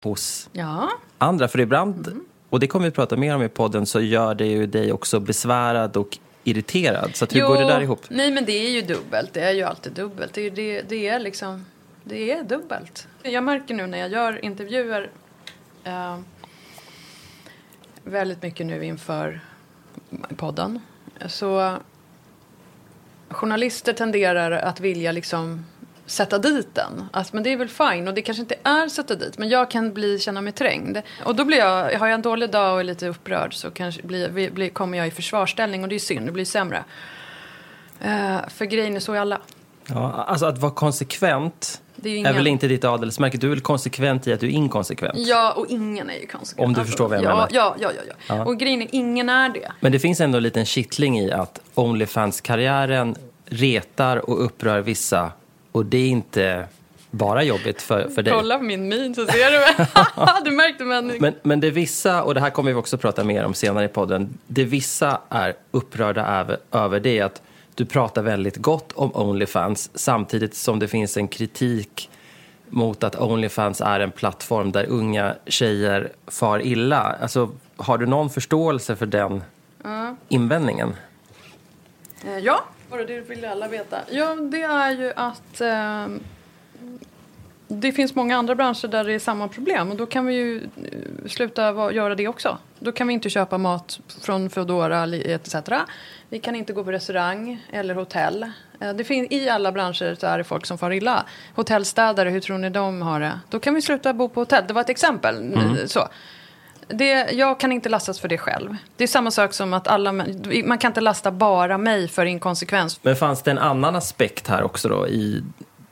hos 0.03 0.49
Ja. 0.53 0.89
andra. 1.17 1.47
För 1.47 1.59
ibland, 1.59 2.19
och 2.49 2.59
det 2.59 2.67
kommer 2.67 2.85
vi 2.85 2.91
prata 2.91 3.15
mer 3.17 3.35
om 3.35 3.43
i 3.43 3.49
podden, 3.49 3.85
så 3.85 4.01
gör 4.01 4.35
det 4.35 4.45
ju 4.47 4.65
dig 4.67 4.91
också 4.91 5.19
besvärad 5.19 5.97
och 5.97 6.17
irriterad. 6.43 7.15
Så 7.15 7.25
hur 7.31 7.41
går 7.47 7.57
det 7.57 7.65
där 7.65 7.81
ihop? 7.81 8.01
Nej, 8.09 8.31
men 8.31 8.45
det 8.45 8.51
är 8.67 8.69
ju 8.69 8.81
dubbelt. 8.81 9.33
Det 9.33 9.41
är 9.41 9.53
ju 9.53 9.63
alltid 9.63 9.93
dubbelt. 9.93 10.33
Det 10.33 10.49
det, 10.49 10.81
det 10.81 11.07
är 11.07 11.19
liksom... 11.19 11.65
Det 12.09 12.31
är 12.31 12.43
dubbelt. 12.43 13.07
Jag 13.23 13.43
märker 13.43 13.73
nu 13.73 13.87
när 13.87 13.97
jag 13.97 14.09
gör 14.09 14.45
intervjuer 14.45 15.09
eh, 15.83 16.19
väldigt 18.03 18.41
mycket 18.41 18.65
nu 18.65 18.85
inför 18.85 19.39
podden. 20.37 20.79
Så 21.27 21.77
journalister 23.29 23.93
tenderar 23.93 24.51
att 24.51 24.79
vilja 24.79 25.11
liksom 25.11 25.65
sätta 26.05 26.37
dit 26.37 26.75
den. 26.75 27.09
Alltså, 27.11 27.35
men 27.35 27.43
det 27.43 27.49
är 27.49 27.57
väl 27.57 27.69
fine 27.69 28.07
och 28.07 28.13
det 28.13 28.21
kanske 28.21 28.41
inte 28.41 28.55
är 28.63 28.87
sätta 28.87 29.15
dit. 29.15 29.37
Men 29.37 29.49
jag 29.49 29.71
kan 29.71 29.93
bli, 29.93 30.19
känna 30.19 30.41
mig 30.41 30.53
trängd. 30.53 30.97
Och 31.25 31.35
då 31.35 31.45
blir 31.45 31.57
jag, 31.57 31.99
har 31.99 32.07
jag 32.07 32.11
en 32.13 32.21
dålig 32.21 32.51
dag 32.51 32.73
och 32.73 32.79
är 32.79 32.83
lite 32.83 33.07
upprörd 33.07 33.53
så 33.53 33.71
kanske 33.71 34.03
blir, 34.03 34.49
blir, 34.51 34.69
kommer 34.69 34.97
jag 34.97 35.07
i 35.07 35.11
försvarsställning 35.11 35.83
och 35.83 35.89
det 35.89 35.95
är 35.95 35.99
synd, 35.99 36.25
det 36.25 36.31
blir 36.31 36.45
sämre. 36.45 36.83
Eh, 38.01 38.47
för 38.47 38.65
grejen 38.65 38.95
är 38.95 38.99
så 38.99 39.15
i 39.15 39.17
alla. 39.17 39.41
Ja, 39.87 40.11
alltså 40.11 40.45
att 40.45 40.57
vara 40.57 40.71
konsekvent 40.71 41.81
Det 42.07 42.11
är 42.11 42.13
ju 42.13 42.17
är 42.17 42.19
ingen- 42.19 42.35
väl 42.35 42.47
inte 42.47 42.67
ditt 42.67 42.83
adelsmärke. 42.83 43.37
Du 43.37 43.47
är 43.47 43.49
väl 43.49 43.61
konsekvent 43.61 44.27
i 44.27 44.33
att 44.33 44.39
du 44.39 44.47
är 44.47 44.51
inkonsekvent. 44.51 45.13
Ja, 45.17 45.53
och 45.53 45.65
ingen 45.69 46.09
är 46.09 46.19
ju 46.19 46.27
konsekvent. 46.27 46.67
Om 46.67 46.73
du 46.73 46.85
förstår 46.85 47.07
vad 47.07 47.17
jag 47.17 47.23
ja, 47.23 47.29
menar. 47.29 47.49
Ja, 47.51 47.75
ja, 47.79 47.91
ja, 48.07 48.13
ja. 48.27 48.45
Och 48.45 48.59
grejen 48.59 48.81
är, 48.81 48.87
ingen 48.91 49.29
är 49.29 49.49
det. 49.49 49.71
Men 49.79 49.91
det 49.91 49.99
finns 49.99 50.21
ändå 50.21 50.37
en 50.37 50.43
liten 50.43 50.65
kittling 50.65 51.19
i 51.19 51.31
att 51.31 51.59
Onlyfans-karriären 51.75 53.15
retar 53.45 54.29
och 54.29 54.45
upprör 54.45 54.81
vissa. 54.81 55.31
Och 55.71 55.85
det 55.85 55.97
är 55.97 56.07
inte 56.07 56.67
bara 57.11 57.43
jobbigt 57.43 57.81
för, 57.81 58.09
för 58.09 58.21
dig. 58.21 58.33
Kolla 58.33 58.57
på 58.57 58.63
min 58.63 58.87
min 58.87 59.15
så 59.15 59.25
ser 59.25 59.51
du 59.51 59.59
väl. 59.59 59.87
du 60.45 60.51
märkte 60.51 60.83
men... 60.83 61.07
Men, 61.07 61.33
men 61.43 61.59
det 61.59 61.71
vissa, 61.71 62.23
och 62.23 62.33
det 62.33 62.41
här 62.41 62.49
kommer 62.49 62.71
vi 62.71 62.75
också 62.75 62.97
prata 62.97 63.23
mer 63.23 63.43
om 63.45 63.53
senare 63.53 63.85
i 63.85 63.87
podden, 63.87 64.37
det 64.47 64.63
vissa 64.63 65.21
är 65.29 65.55
upprörda 65.71 66.25
över, 66.25 66.57
över 66.71 66.99
det 66.99 67.19
är 67.19 67.25
att 67.25 67.41
du 67.77 67.85
pratar 67.85 68.21
väldigt 68.21 68.57
gott 68.57 68.91
om 68.95 69.11
Onlyfans 69.15 69.89
samtidigt 69.93 70.55
som 70.55 70.79
det 70.79 70.87
finns 70.87 71.17
en 71.17 71.27
kritik 71.27 72.09
mot 72.69 73.03
att 73.03 73.15
Onlyfans 73.21 73.81
är 73.81 73.99
en 73.99 74.11
plattform 74.11 74.71
där 74.71 74.85
unga 74.85 75.35
tjejer 75.45 76.11
far 76.27 76.59
illa. 76.65 77.15
Alltså, 77.21 77.49
har 77.75 77.97
du 77.97 78.05
någon 78.05 78.29
förståelse 78.29 78.95
för 78.95 79.05
den 79.05 79.43
Ja. 79.83 80.15
invändningen? 80.29 80.95
Eh, 82.25 82.37
Ja, 82.37 82.63
bara 82.89 83.03
det 83.03 83.19
vill 83.19 83.45
alla 83.45 83.67
veta. 83.67 83.97
Ja, 84.11 84.35
det 84.35 84.61
är 84.61 84.91
ju 84.91 85.13
att 85.15 85.61
eh, 85.61 86.07
det 87.67 87.91
finns 87.91 88.15
många 88.15 88.37
andra 88.37 88.55
branscher 88.55 88.87
där 88.87 89.03
det 89.03 89.13
är 89.13 89.19
samma 89.19 89.47
problem 89.47 89.91
och 89.91 89.97
då 89.97 90.05
kan 90.05 90.25
vi 90.25 90.33
ju 90.33 90.57
eh, 90.57 91.27
sluta 91.27 91.91
göra 91.93 92.15
det 92.15 92.27
också. 92.27 92.57
Då 92.79 92.91
kan 92.91 93.07
vi 93.07 93.13
inte 93.13 93.29
köpa 93.29 93.57
mat 93.57 93.99
från 94.21 94.49
Foodora 94.49 95.03
etc. 95.15 95.55
Vi 96.29 96.39
kan 96.39 96.55
inte 96.55 96.73
gå 96.73 96.83
på 96.83 96.91
restaurang 96.91 97.65
eller 97.71 97.95
hotell. 97.95 98.43
Eh, 98.79 98.93
Det 98.93 99.03
fin- 99.03 99.27
I 99.33 99.49
alla 99.49 99.71
branscher 99.71 100.15
så 100.19 100.27
är 100.27 100.37
det 100.37 100.43
folk 100.43 100.65
som 100.65 100.77
far 100.77 100.91
illa. 100.91 101.25
Hotellstädare, 101.55 102.29
hur 102.29 102.39
tror 102.39 102.57
ni 102.57 102.69
de 102.69 103.01
har 103.01 103.19
det? 103.19 103.39
Då 103.49 103.59
kan 103.59 103.73
vi 103.75 103.81
sluta 103.81 104.13
bo 104.13 104.29
på 104.29 104.41
hotell. 104.41 104.63
Det 104.67 104.73
var 104.73 104.81
ett 104.81 104.89
exempel. 104.89 105.37
Mm. 105.37 105.87
Så. 105.87 106.07
det, 106.87 107.31
jag 107.31 107.59
kan 107.59 107.71
inte 107.71 107.89
lastas 107.89 108.19
för 108.19 108.27
det 108.27 108.37
själv. 108.37 108.75
Det 108.95 109.03
är 109.03 109.07
samma 109.07 109.31
sak 109.31 109.53
som 109.53 109.73
att 109.73 109.87
alla, 109.87 110.11
man 110.65 110.77
kan 110.77 110.89
inte 110.89 111.01
lasta 111.01 111.31
bara 111.31 111.77
mig 111.77 112.07
för 112.07 112.25
inkonsekvens. 112.25 112.99
Men 113.03 113.15
fanns 113.15 113.41
det 113.43 113.51
en 113.51 113.57
annan 113.57 113.95
aspekt 113.95 114.47
här 114.47 114.63
också 114.63 114.89
då 114.89 115.07
i 115.07 115.43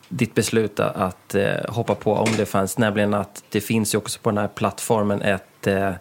ditt 0.10 0.34
beslut 0.36 0.80
att 0.80 1.36
eh, 1.36 1.44
hoppa 1.70 1.96
på 1.96 2.22
Onlyfans, 2.22 2.78
nämligen 2.78 3.14
att 3.14 3.44
det 3.50 3.62
finns 3.62 3.94
ju 3.94 3.98
också 3.98 4.20
på 4.20 4.30
den 4.30 4.38
här 4.38 4.48
plattformen 4.48 5.22
ett, 5.22 5.68
eh, 5.68 5.92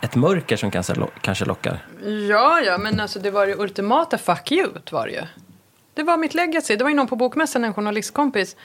ett 0.00 0.14
mörker 0.14 0.56
som 0.56 0.70
kanske, 0.70 0.94
kanske 1.20 1.44
lockar? 1.44 1.86
Ja, 2.28 2.60
ja, 2.60 2.78
men 2.78 3.00
alltså 3.00 3.18
det 3.18 3.30
var 3.30 3.46
det 3.46 3.54
ultimata 3.54 4.18
fuck 4.18 4.52
you 4.52 4.68
var 4.90 5.06
det 5.06 5.12
ju. 5.12 5.22
Det 5.94 6.02
var 6.02 6.16
mitt 6.16 6.34
legacy. 6.34 6.76
Det 6.76 6.84
var 6.84 6.90
ju 6.90 6.96
någon 6.96 7.06
på 7.06 7.16
Bokmässan, 7.16 7.64
en 7.64 7.74
journalistkompis. 7.74 8.56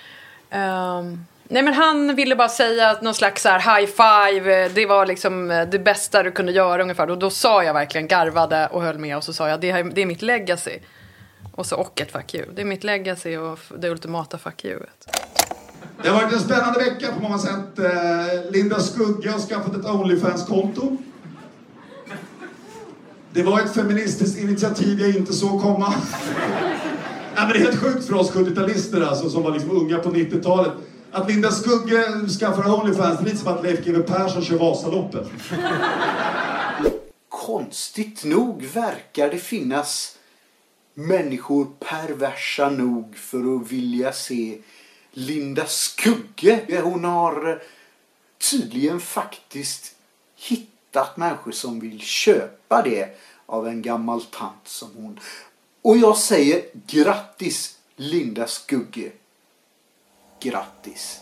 Um, 0.52 1.26
nej 1.44 1.64
men 1.64 1.74
han 1.74 2.16
ville 2.16 2.36
bara 2.36 2.50
säga 2.50 2.98
någon 3.02 3.14
slags 3.14 3.42
så 3.42 3.50
här 3.50 3.80
high 3.80 3.92
five. 3.92 4.70
Det 4.70 4.86
var 4.86 5.06
liksom 5.06 5.52
eh, 5.52 5.68
det 5.68 5.80
bästa 5.80 6.24
du 6.24 6.32
kunde 6.32 6.52
göra 6.52 6.82
ungefär. 6.82 7.10
Och 7.10 7.18
då 7.18 7.30
sa 7.30 7.64
jag 7.64 7.74
verkligen, 7.74 8.08
garvade 8.08 8.68
och 8.68 8.82
höll 8.82 8.98
med. 8.98 9.18
Och 9.18 9.24
så 9.24 9.34
sa 9.34 9.50
jag, 9.50 9.62
det 9.62 9.70
är, 9.70 9.84
det 9.84 10.02
är 10.02 10.06
mitt 10.06 10.22
legacy. 10.22 10.80
Och 11.52 11.66
så 11.66 11.76
och 11.76 12.02
ett 12.02 12.12
fuck 12.12 12.36
you. 12.36 12.46
Det 12.54 12.62
är 12.62 12.66
mitt 12.66 12.84
legacy 12.84 13.38
och 13.38 13.60
det 13.78 13.90
ultimata 13.90 14.38
fuck 14.38 14.66
you. 14.66 14.80
Det 16.04 16.10
har 16.10 16.22
varit 16.22 16.34
en 16.34 16.40
spännande 16.40 16.80
vecka 16.80 17.08
på 17.16 17.22
många 17.22 17.38
sätt. 17.38 17.80
Eh, 17.80 18.52
Linda 18.52 18.80
Skugge 18.80 19.30
har 19.30 19.40
skaffat 19.40 19.76
ett 19.76 19.86
Onlyfans-konto. 19.86 20.98
Det 23.36 23.44
var 23.44 23.60
ett 23.60 23.74
feministiskt 23.74 24.40
initiativ 24.40 25.02
jag 25.02 25.10
inte 25.10 25.34
såg 25.34 25.62
komma. 25.62 25.90
Nej, 25.90 27.36
men 27.36 27.48
det 27.50 27.56
är 27.56 27.60
helt 27.60 27.80
sjukt 27.80 28.06
för 28.08 28.14
oss 28.14 28.32
70-talister 28.32 29.06
alltså, 29.06 29.30
som 29.30 29.44
var 29.44 29.52
liksom 29.52 29.72
unga 29.72 29.98
på 29.98 30.10
90-talet. 30.10 30.72
Att 31.12 31.30
Linda 31.30 31.52
Skugge 31.52 32.28
skaffar 32.40 32.80
Onlyfans, 32.80 33.20
det 33.20 33.24
är 33.24 33.26
lite 33.26 33.38
som 33.38 33.54
att 33.54 33.64
Leif 33.64 33.86
GW 33.86 34.04
Persson 34.04 34.44
kör 34.44 34.58
Vasaloppet. 34.58 35.28
Konstigt 37.30 38.24
nog 38.24 38.64
verkar 38.64 39.30
det 39.30 39.38
finnas 39.38 40.18
människor 40.94 41.68
perversa 41.80 42.70
nog 42.70 43.18
för 43.18 43.56
att 43.56 43.72
vilja 43.72 44.12
se 44.12 44.58
Linda 45.12 45.66
Skugge. 45.66 46.82
Hon 46.84 47.04
har 47.04 47.50
eh, 47.50 47.58
tydligen 48.52 49.00
faktiskt 49.00 49.96
hittat 50.36 50.75
människor 51.16 51.52
som 51.52 51.80
vill 51.80 52.00
köpa 52.00 52.82
det 52.82 53.18
av 53.46 53.68
en 53.68 53.82
gammal 53.82 54.22
tant 54.22 54.68
som 54.68 54.90
hon. 54.96 55.20
Och 55.82 55.98
jag 55.98 56.18
säger 56.18 56.62
grattis 56.88 57.78
Linda 57.96 58.48
Skugge. 58.48 59.12
Grattis. 60.40 61.22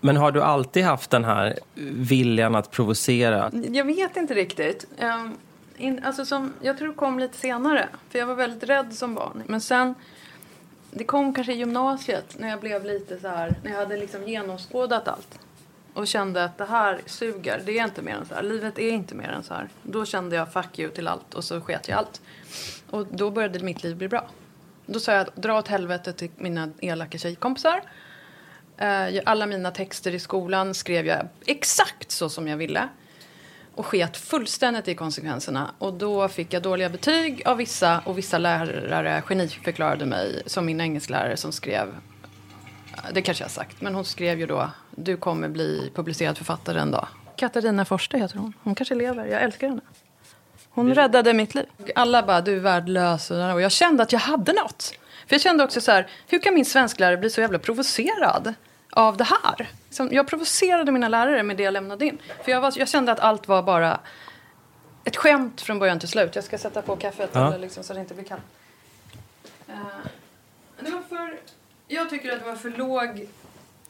Men 0.00 0.16
har 0.16 0.32
du 0.32 0.42
alltid 0.42 0.84
haft 0.84 1.10
den 1.10 1.24
här 1.24 1.58
viljan 1.94 2.54
att 2.54 2.70
provocera? 2.70 3.50
Jag 3.52 3.84
vet 3.84 4.16
inte 4.16 4.34
riktigt. 4.34 4.86
Um, 5.00 5.36
in, 5.76 6.04
alltså 6.04 6.24
som, 6.24 6.52
jag 6.60 6.78
tror 6.78 6.88
det 6.88 6.94
kom 6.94 7.18
lite 7.18 7.38
senare. 7.38 7.88
För 8.10 8.18
jag 8.18 8.26
var 8.26 8.34
väldigt 8.34 8.62
rädd 8.68 8.94
som 8.94 9.14
barn. 9.14 9.42
Men 9.46 9.60
sen, 9.60 9.94
det 10.90 11.04
kom 11.04 11.34
kanske 11.34 11.52
i 11.52 11.56
gymnasiet 11.56 12.38
när 12.38 12.48
jag 12.48 12.60
blev 12.60 12.84
lite 12.84 13.20
så 13.20 13.28
här, 13.28 13.54
när 13.62 13.70
jag 13.70 13.78
hade 13.78 13.96
liksom 13.96 14.28
genomskådat 14.28 15.08
allt. 15.08 15.38
Och 15.94 16.06
kände 16.06 16.44
att 16.44 16.58
det 16.58 16.64
här 16.64 17.00
suger, 17.06 17.62
det 17.64 17.78
är 17.78 17.84
inte 17.84 18.02
mer 18.02 18.14
än 18.14 18.26
så 18.26 18.34
här. 18.34 18.42
Livet 18.42 18.78
är 18.78 18.90
inte 18.90 19.14
mer 19.14 19.28
än 19.28 19.42
så 19.42 19.54
här. 19.54 19.68
Då 19.82 20.04
kände 20.04 20.36
jag 20.36 20.52
fuck 20.52 20.78
you 20.78 20.90
till 20.90 21.08
allt 21.08 21.34
och 21.34 21.44
så 21.44 21.60
sket 21.60 21.88
jag 21.88 21.98
allt. 21.98 22.20
Och 22.90 23.06
då 23.10 23.30
började 23.30 23.58
mitt 23.58 23.82
liv 23.82 23.96
bli 23.96 24.08
bra. 24.08 24.28
Då 24.86 25.00
sa 25.00 25.12
jag 25.12 25.26
dra 25.34 25.58
åt 25.58 25.68
helvete 25.68 26.12
till 26.12 26.30
mina 26.36 26.70
elaka 26.80 27.18
tjejkompisar. 27.18 27.82
Eh, 28.76 29.20
alla 29.24 29.46
mina 29.46 29.70
texter 29.70 30.14
i 30.14 30.18
skolan 30.18 30.74
skrev 30.74 31.06
jag 31.06 31.28
exakt 31.46 32.10
så 32.10 32.28
som 32.28 32.48
jag 32.48 32.56
ville. 32.56 32.88
Och 33.74 33.86
sket 33.86 34.16
fullständigt 34.16 34.88
i 34.88 34.94
konsekvenserna. 34.94 35.74
Och 35.78 35.94
då 35.94 36.28
fick 36.28 36.52
jag 36.52 36.62
dåliga 36.62 36.88
betyg 36.88 37.42
av 37.46 37.56
vissa 37.56 38.00
och 38.04 38.18
vissa 38.18 38.38
lärare 38.38 39.22
geniförklarade 39.22 40.06
mig. 40.06 40.42
Som 40.46 40.66
min 40.66 40.80
engelsklärare 40.80 41.36
som 41.36 41.52
skrev, 41.52 41.88
det 43.12 43.22
kanske 43.22 43.42
jag 43.44 43.48
har 43.48 43.52
sagt, 43.52 43.80
men 43.80 43.94
hon 43.94 44.04
skrev 44.04 44.40
ju 44.40 44.46
då 44.46 44.70
du 44.90 45.16
kommer 45.16 45.48
bli 45.48 45.92
publicerad 45.94 46.38
författare 46.38 46.80
en 46.80 46.90
dag. 46.90 47.08
Katarina 47.36 47.84
Forste 47.84 48.18
heter 48.18 48.36
hon. 48.38 48.52
Hon 48.62 48.74
kanske 48.74 48.94
lever. 48.94 49.26
Jag 49.26 49.42
älskar 49.42 49.68
henne. 49.68 49.80
Hon 50.70 50.88
det... 50.88 50.94
räddade 50.94 51.34
mitt 51.34 51.54
liv. 51.54 51.66
Alla 51.94 52.22
bara, 52.22 52.40
du 52.40 52.56
är 52.56 52.60
värdelös. 52.60 53.30
Och 53.30 53.60
jag 53.60 53.72
kände 53.72 54.02
att 54.02 54.12
jag 54.12 54.20
hade 54.20 54.52
något. 54.52 54.94
För 55.26 55.34
jag 55.34 55.40
kände 55.40 55.64
också 55.64 55.80
så 55.80 55.92
här, 55.92 56.08
hur 56.26 56.38
kan 56.38 56.54
min 56.54 56.64
svensklärare 56.64 57.16
bli 57.16 57.30
så 57.30 57.40
jävla 57.40 57.58
provocerad 57.58 58.54
av 58.90 59.16
det 59.16 59.24
här? 59.24 59.70
Jag 60.10 60.26
provocerade 60.26 60.92
mina 60.92 61.08
lärare 61.08 61.42
med 61.42 61.56
det 61.56 61.62
jag 61.62 61.72
lämnade 61.72 62.06
in. 62.06 62.18
För 62.44 62.52
jag, 62.52 62.60
var, 62.60 62.72
jag 62.76 62.88
kände 62.88 63.12
att 63.12 63.20
allt 63.20 63.48
var 63.48 63.62
bara 63.62 64.00
ett 65.04 65.16
skämt 65.16 65.60
från 65.60 65.78
början 65.78 65.98
till 65.98 66.08
slut. 66.08 66.34
Jag 66.34 66.44
ska 66.44 66.58
sätta 66.58 66.82
på 66.82 66.96
kaffet 66.96 67.30
ja. 67.32 67.48
eller 67.48 67.58
liksom, 67.58 67.84
så 67.84 67.94
det 67.94 68.00
inte 68.00 68.14
blir 68.14 68.24
kallt. 68.24 68.42
Uh, 69.68 69.74
det 70.80 70.90
var 70.90 71.02
för, 71.02 71.38
jag 71.94 72.10
tycker 72.10 72.32
att 72.32 72.38
det 72.38 72.46
var 72.46 72.56
för 72.56 72.70
låg 72.70 73.28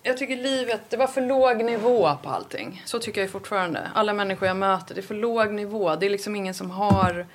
jag 0.02 0.16
tycker 0.18 0.36
livet, 0.36 0.80
det 0.88 0.96
var 0.96 1.06
för 1.06 1.20
låg 1.20 1.64
nivå 1.64 2.16
på 2.22 2.28
allting. 2.28 2.82
Så 2.84 2.98
tycker 2.98 3.20
jag 3.20 3.30
fortfarande. 3.30 3.90
Alla 3.94 4.12
människor 4.12 4.48
jag 4.48 4.56
möter, 4.56 4.94
det 4.94 5.00
är 5.00 5.02
för 5.02 5.14
låg 5.14 5.52
nivå. 5.52 5.96
Det 5.96 6.06
är 6.06 6.10
liksom 6.10 6.36
ingen 6.36 6.54
som 6.54 6.70
har... 6.70 7.26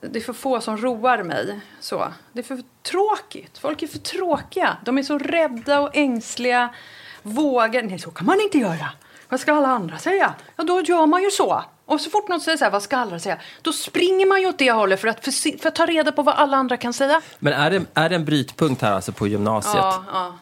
Det 0.00 0.18
är 0.18 0.20
för 0.20 0.32
få 0.32 0.60
som 0.60 0.76
roar 0.76 1.22
mig. 1.22 1.60
Så. 1.80 2.12
Det 2.32 2.40
är 2.40 2.44
för 2.44 2.62
tråkigt. 2.82 3.58
Folk 3.58 3.82
är 3.82 3.86
för 3.86 3.98
tråkiga. 3.98 4.76
De 4.84 4.98
är 4.98 5.02
så 5.02 5.18
rädda 5.18 5.80
och 5.80 5.96
ängsliga. 5.96 6.74
Vågar... 7.22 7.82
Nej, 7.82 7.98
så 7.98 8.10
kan 8.10 8.26
man 8.26 8.40
inte 8.40 8.58
göra. 8.58 8.88
Vad 9.28 9.40
ska 9.40 9.52
alla 9.52 9.68
andra 9.68 9.98
säga? 9.98 10.34
Ja, 10.56 10.64
då 10.64 10.80
gör 10.80 11.06
man 11.06 11.22
ju 11.22 11.30
så. 11.30 11.64
Och 11.92 12.00
så 12.00 12.10
fort 12.10 12.28
någon 12.28 12.40
säger 12.40 12.58
så 12.58 12.64
här, 12.64 12.70
vad 12.70 12.82
ska 12.82 12.96
alla 12.96 13.18
säga? 13.18 13.38
Då 13.62 13.72
springer 13.72 14.26
man 14.26 14.40
ju 14.40 14.46
åt 14.46 14.58
det 14.58 14.72
hållet 14.72 15.00
för 15.00 15.08
att, 15.08 15.24
för, 15.24 15.58
för 15.58 15.68
att 15.68 15.74
ta 15.74 15.86
reda 15.86 16.12
på 16.12 16.22
vad 16.22 16.34
alla 16.34 16.56
andra 16.56 16.76
kan 16.76 16.92
säga. 16.92 17.20
Men 17.38 17.52
är 17.52 17.70
det, 17.70 17.84
är 17.94 18.08
det 18.08 18.14
en 18.14 18.24
brytpunkt 18.24 18.82
här 18.82 18.92
alltså 18.92 19.12
på 19.12 19.26
gymnasiet? 19.26 19.74
Ja, 19.76 20.04
ja. 20.12 20.38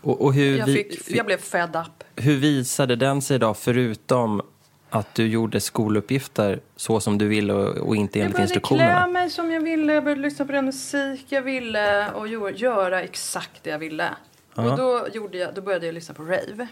Och, 0.00 0.20
och 0.20 0.34
hur 0.34 0.58
jag, 0.58 0.66
fick, 0.66 1.10
jag 1.10 1.26
blev 1.26 1.38
fed 1.38 1.76
up. 1.76 2.04
Hur 2.16 2.36
visade 2.36 2.96
den 2.96 3.22
sig 3.22 3.38
då, 3.38 3.54
förutom 3.54 4.42
att 4.90 5.14
du 5.14 5.26
gjorde 5.26 5.60
skoluppgifter 5.60 6.60
så 6.76 7.00
som 7.00 7.18
du 7.18 7.28
ville 7.28 7.52
och, 7.52 7.76
och 7.76 7.96
inte 7.96 8.20
enligt 8.20 8.38
instruktionerna? 8.38 8.90
Jag 8.90 8.94
började 8.94 9.12
klä 9.12 9.20
mig 9.20 9.30
som 9.30 9.52
jag 9.52 9.60
ville, 9.60 9.92
jag 9.92 10.04
började 10.04 10.22
lyssna 10.22 10.44
på 10.44 10.52
den 10.52 10.64
musik 10.64 11.26
jag 11.28 11.42
ville 11.42 12.10
och 12.10 12.28
göra 12.52 13.02
exakt 13.02 13.62
det 13.62 13.70
jag 13.70 13.78
ville. 13.78 14.08
Ja. 14.54 14.70
Och 14.70 14.78
då, 14.78 15.06
gjorde 15.12 15.38
jag, 15.38 15.54
då 15.54 15.62
började 15.62 15.86
jag 15.86 15.94
lyssna 15.94 16.14
på 16.14 16.22
rave. 16.22 16.68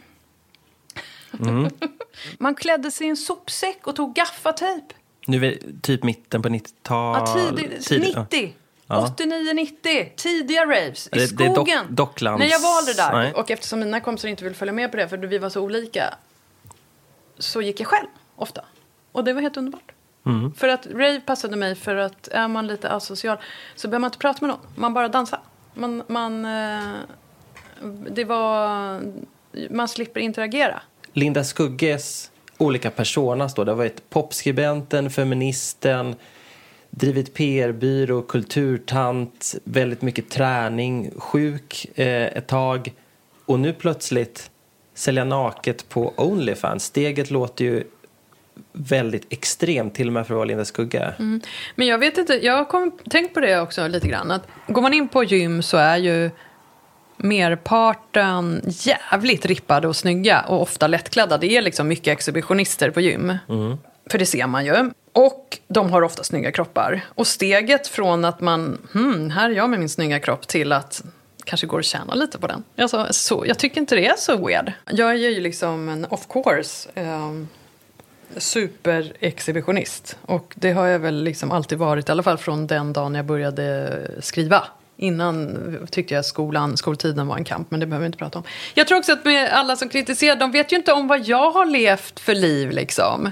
Mm. 1.38 1.70
Man 2.38 2.54
klädde 2.54 2.90
sig 2.90 3.06
i 3.06 3.10
en 3.10 3.16
sopsäck 3.16 3.86
och 3.86 3.96
tog 3.96 4.14
gaffatejp. 4.14 4.94
Nu 5.26 5.46
är 5.46 5.58
typ 5.82 6.02
mitten 6.02 6.42
på 6.42 6.48
90-talet? 6.48 7.22
Ja, 7.26 7.50
tidig, 7.56 7.82
tidig, 7.82 8.16
90. 8.18 8.54
Ja. 8.86 9.14
89-90, 9.18 10.08
tidiga 10.16 10.64
raves 10.64 11.06
i 11.06 11.10
det, 11.18 11.28
skogen. 11.28 11.66
Det 11.66 11.72
är 11.72 11.96
dock. 11.96 12.20
När 12.20 12.50
jag 12.50 12.60
var 12.60 12.78
aldrig 12.78 12.96
där. 12.96 13.12
Nej. 13.12 13.32
Och 13.32 13.50
eftersom 13.50 13.80
mina 13.80 14.00
kompisar 14.00 14.28
inte 14.28 14.44
ville 14.44 14.56
följa 14.56 14.72
med 14.72 14.90
på 14.90 14.96
det 14.96 15.08
för 15.08 15.16
vi 15.16 15.38
var 15.38 15.48
så 15.48 15.60
olika 15.60 16.14
så 17.38 17.62
gick 17.62 17.80
jag 17.80 17.86
själv 17.86 18.06
ofta. 18.36 18.64
Och 19.12 19.24
det 19.24 19.32
var 19.32 19.42
helt 19.42 19.56
underbart. 19.56 19.92
Mm. 20.26 20.54
För 20.54 20.68
att 20.68 20.86
rave 20.86 21.20
passade 21.20 21.56
mig 21.56 21.74
för 21.74 21.96
att 21.96 22.28
är 22.28 22.48
man 22.48 22.66
lite 22.66 22.90
asocial 22.90 23.38
så 23.74 23.88
behöver 23.88 24.00
man 24.00 24.08
inte 24.08 24.18
prata 24.18 24.46
med 24.46 24.48
någon. 24.48 24.66
Man 24.74 24.94
bara 24.94 25.08
dansar. 25.08 25.40
Man, 25.74 26.02
man, 26.06 26.44
eh, 26.44 26.92
det 28.10 28.24
var, 28.24 29.00
man 29.70 29.88
slipper 29.88 30.20
interagera. 30.20 30.82
Linda 31.12 31.44
Skugges 31.44 32.30
olika 32.58 32.90
personas 32.90 33.54
då. 33.54 33.64
Det 33.64 33.70
har 33.70 33.76
varit 33.76 34.10
popskribenten, 34.10 35.10
feministen, 35.10 36.14
drivit 36.90 37.34
PR-byrå, 37.34 38.22
kulturtant, 38.22 39.54
väldigt 39.64 40.02
mycket 40.02 40.30
träning, 40.30 41.10
sjuk 41.16 41.86
eh, 41.94 42.26
ett 42.26 42.46
tag 42.46 42.92
och 43.46 43.60
nu 43.60 43.72
plötsligt 43.72 44.50
sälja 44.94 45.24
naket 45.24 45.88
på 45.88 46.14
Onlyfans. 46.16 46.84
Steget 46.84 47.30
låter 47.30 47.64
ju 47.64 47.84
väldigt 48.72 49.32
extremt 49.32 49.94
till 49.94 50.06
och 50.06 50.12
med 50.12 50.26
för 50.26 50.34
att 50.34 50.36
vara 50.36 50.44
Linda 50.44 50.64
Skugga. 50.64 51.14
Mm. 51.18 51.40
Men 51.74 51.86
jag 51.86 51.98
vet 51.98 52.18
inte, 52.18 52.34
jag 52.42 52.64
har 52.64 53.08
tänkt 53.10 53.34
på 53.34 53.40
det 53.40 53.60
också 53.60 53.88
lite 53.88 54.08
grann. 54.08 54.30
Att 54.30 54.46
går 54.66 54.82
man 54.82 54.94
in 54.94 55.08
på 55.08 55.24
gym 55.24 55.62
så 55.62 55.76
är 55.76 55.96
ju 55.96 56.30
merparten 57.22 58.62
jävligt 58.66 59.46
rippade 59.46 59.88
och 59.88 59.96
snygga 59.96 60.40
och 60.40 60.62
ofta 60.62 60.86
lättklädda. 60.86 61.38
Det 61.38 61.56
är 61.56 61.62
liksom 61.62 61.88
mycket 61.88 62.12
exhibitionister 62.12 62.90
på 62.90 63.00
gym. 63.00 63.38
Mm. 63.48 63.78
För 64.10 64.18
det 64.18 64.26
ser 64.26 64.46
man 64.46 64.64
ju. 64.64 64.90
Och 65.12 65.58
de 65.68 65.92
har 65.92 66.02
ofta 66.02 66.24
snygga 66.24 66.52
kroppar. 66.52 67.00
Och 67.08 67.26
steget 67.26 67.86
från 67.86 68.24
att 68.24 68.40
man, 68.40 68.78
hmm, 68.92 69.30
här 69.30 69.50
är 69.50 69.54
jag 69.54 69.70
med 69.70 69.78
min 69.78 69.88
snygga 69.88 70.20
kropp, 70.20 70.46
till 70.48 70.72
att 70.72 71.02
kanske 71.44 71.66
går 71.66 71.78
att 71.78 71.84
tjäna 71.84 72.14
lite 72.14 72.38
på 72.38 72.46
den. 72.46 72.64
Alltså, 72.78 73.06
så, 73.10 73.44
jag 73.46 73.58
tycker 73.58 73.80
inte 73.80 73.94
det 73.94 74.06
är 74.06 74.16
så 74.16 74.46
weird. 74.46 74.72
Jag 74.90 75.10
är 75.10 75.14
ju 75.14 75.40
liksom 75.40 75.88
en, 75.88 76.06
of 76.10 76.26
course, 76.28 76.88
eh, 76.94 77.32
superexhibitionist. 78.36 80.18
Och 80.22 80.54
det 80.56 80.72
har 80.72 80.86
jag 80.86 80.98
väl 80.98 81.22
liksom 81.22 81.52
alltid 81.52 81.78
varit, 81.78 82.08
i 82.08 82.12
alla 82.12 82.22
fall 82.22 82.38
från 82.38 82.66
den 82.66 82.92
dagen 82.92 83.14
jag 83.14 83.24
började 83.24 84.00
skriva 84.20 84.64
Innan 85.00 85.58
tyckte 85.90 86.14
jag 86.14 86.24
skolan, 86.24 86.76
skoltiden 86.76 87.26
var 87.26 87.36
en 87.36 87.44
kamp, 87.44 87.70
men 87.70 87.80
det 87.80 87.86
behöver 87.86 88.02
vi 88.02 88.06
inte 88.06 88.18
prata 88.18 88.38
om. 88.38 88.44
Jag 88.74 88.86
tror 88.86 88.98
också 88.98 89.12
att 89.12 89.24
med 89.24 89.48
alla 89.52 89.76
som 89.76 89.88
kritiserar, 89.88 90.36
de 90.36 90.52
vet 90.52 90.72
ju 90.72 90.76
inte 90.76 90.92
om 90.92 91.08
vad 91.08 91.26
jag 91.26 91.50
har 91.50 91.66
levt 91.66 92.20
för 92.20 92.34
liv 92.34 92.70
liksom. 92.70 93.30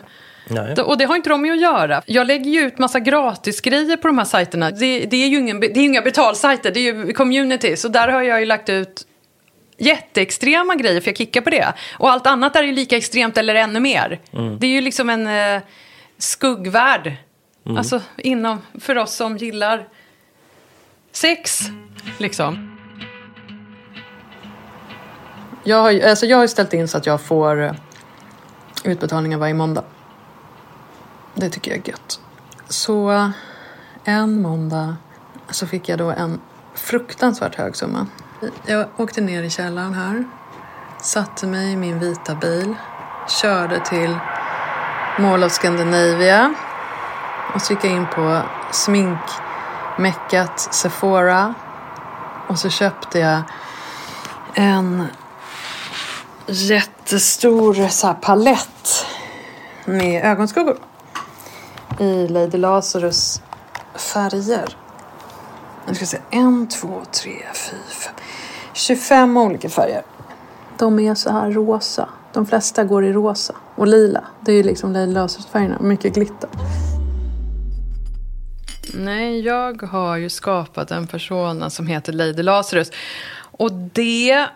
Nej. 0.49 0.75
Och 0.75 0.99
det 0.99 1.05
har 1.05 1.17
inte 1.17 1.29
de 1.29 1.43
med 1.43 1.53
att 1.53 1.61
göra. 1.61 2.03
Jag 2.07 2.27
lägger 2.27 2.51
ju 2.51 2.61
ut 2.61 2.79
massa 2.79 3.01
gratisgrejer 3.01 3.97
på 3.97 4.09
de 4.09 4.19
här 4.19 4.25
sajterna. 4.25 4.71
Det, 4.71 5.05
det 5.05 5.17
är 5.17 5.29
ju 5.29 5.39
ingen, 5.39 5.61
det 5.61 5.77
är 5.77 5.85
inga 5.85 6.03
betalsajter, 6.03 6.71
det 6.71 6.81
är 6.81 6.95
ju 6.95 7.13
communities. 7.13 7.85
Och 7.85 7.91
där 7.91 8.09
har 8.09 8.23
jag 8.23 8.41
ju 8.41 8.47
lagt 8.47 8.69
ut 8.69 9.07
jätteextrema 9.79 10.75
grejer, 10.75 11.01
för 11.01 11.11
jag 11.11 11.17
kickar 11.17 11.41
på 11.41 11.51
det. 11.51 11.73
Och 11.93 12.11
allt 12.11 12.27
annat 12.27 12.57
är 12.57 12.63
ju 12.63 12.73
lika 12.73 12.97
extremt 12.97 13.39
eller 13.39 13.55
ännu 13.55 13.81
mer. 13.81 14.21
Mm. 14.33 14.59
Det 14.59 14.67
är 14.67 14.71
ju 14.71 14.81
liksom 14.81 15.11
en 15.11 15.27
eh, 15.27 15.63
skuggvärld. 16.19 17.13
Mm. 17.67 17.79
Alltså 17.79 18.01
inom, 18.17 18.63
för 18.81 18.99
oss 18.99 19.15
som 19.15 19.37
gillar 19.37 19.89
sex, 21.13 21.61
liksom. 22.19 22.79
Jag 25.65 25.83
har, 25.83 26.01
alltså 26.01 26.27
jag 26.27 26.39
har 26.39 26.47
ställt 26.47 26.73
in 26.73 26.89
så 26.89 26.99
att 26.99 27.07
jag 27.07 27.21
får 27.21 27.63
eh, 27.63 27.73
utbetalningar 28.85 29.39
varje 29.39 29.55
måndag. 29.55 29.85
Det 31.35 31.51
tycker 31.51 31.71
jag 31.71 31.81
är 31.89 31.91
gött. 31.91 32.21
Så 32.69 33.13
eh, 33.13 33.31
en 34.05 34.43
måndag 34.43 34.97
så 35.51 35.67
fick 35.67 35.89
jag 35.89 35.99
då 35.99 36.11
en 36.11 36.41
fruktansvärt 36.75 37.55
hög 37.55 37.77
summa. 37.77 38.07
Jag 38.67 38.87
åkte 38.97 39.21
ner 39.21 39.43
i 39.43 39.51
källaren 39.51 39.95
här, 39.95 40.25
satte 41.03 41.47
mig 41.47 41.73
i 41.73 41.77
min 41.77 41.99
vita 41.99 42.35
bil, 42.35 42.75
körde 43.43 43.81
till 43.81 44.17
Mall 45.19 45.45
of 45.45 45.53
Scandinavia 45.53 46.55
och 47.55 47.63
så 47.63 47.73
gick 47.73 47.85
jag 47.85 47.93
in 47.93 48.07
på 48.15 48.43
smink 48.73 49.21
Meckat 49.99 50.61
Sephora 50.75 51.55
och 52.49 52.59
så 52.59 52.71
köpte 52.71 53.19
jag 53.19 53.43
en 54.55 55.07
jättestor 56.47 57.89
så 57.89 58.07
här, 58.07 58.15
palett 58.15 59.07
med 59.85 60.25
ögonskuggor 60.25 60.77
i 61.99 62.29
Lady 62.29 62.59
Lazarus 62.59 63.43
färger. 63.95 64.77
Nu 65.87 65.95
ska 65.95 66.03
vi 66.03 66.07
se. 66.07 66.19
En, 66.31 66.69
två, 66.69 67.03
tre, 67.13 67.33
fyra, 67.55 67.79
fem. 67.89 68.15
25 68.73 69.37
olika 69.37 69.69
färger. 69.69 70.03
De 70.79 70.99
är 70.99 71.15
så 71.15 71.31
här 71.31 71.51
rosa. 71.51 72.09
De 72.33 72.47
flesta 72.47 72.85
går 72.85 73.05
i 73.05 73.13
rosa 73.13 73.55
och 73.75 73.87
lila. 73.87 74.25
Det 74.41 74.53
är 74.53 74.57
ju 74.57 74.63
liksom 74.63 74.93
Lady 74.93 75.13
Lazarus-färgerna. 75.13 75.79
Mycket 75.81 76.15
glitter. 76.15 76.51
Nej, 78.95 79.41
jag 79.41 79.83
har 79.83 80.17
ju 80.17 80.29
skapat 80.29 80.91
en 80.91 81.07
persona 81.07 81.71
som 81.71 81.87
heter 81.87 82.13
Lady 82.13 82.43
Lazarus. 82.43 82.91
Och 83.41 83.73
det... 83.73 84.47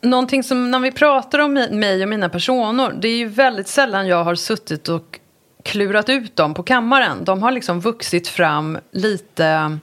Någonting 0.00 0.42
som 0.42 0.70
när 0.70 0.78
vi 0.78 0.92
pratar 0.92 1.38
om 1.38 1.52
mig 1.52 2.02
och 2.02 2.08
mina 2.08 2.28
personor, 2.28 2.92
det 2.92 3.08
är 3.08 3.16
ju 3.16 3.28
väldigt 3.28 3.68
sällan 3.68 4.06
jag 4.06 4.24
har 4.24 4.34
suttit 4.34 4.88
och 4.88 5.20
klurat 5.62 6.08
ut 6.08 6.36
dem 6.36 6.54
på 6.54 6.62
kammaren. 6.62 7.24
De 7.24 7.42
har 7.42 7.52
liksom 7.52 7.80
vuxit 7.80 8.28
fram 8.28 8.78
lite... 8.90 9.78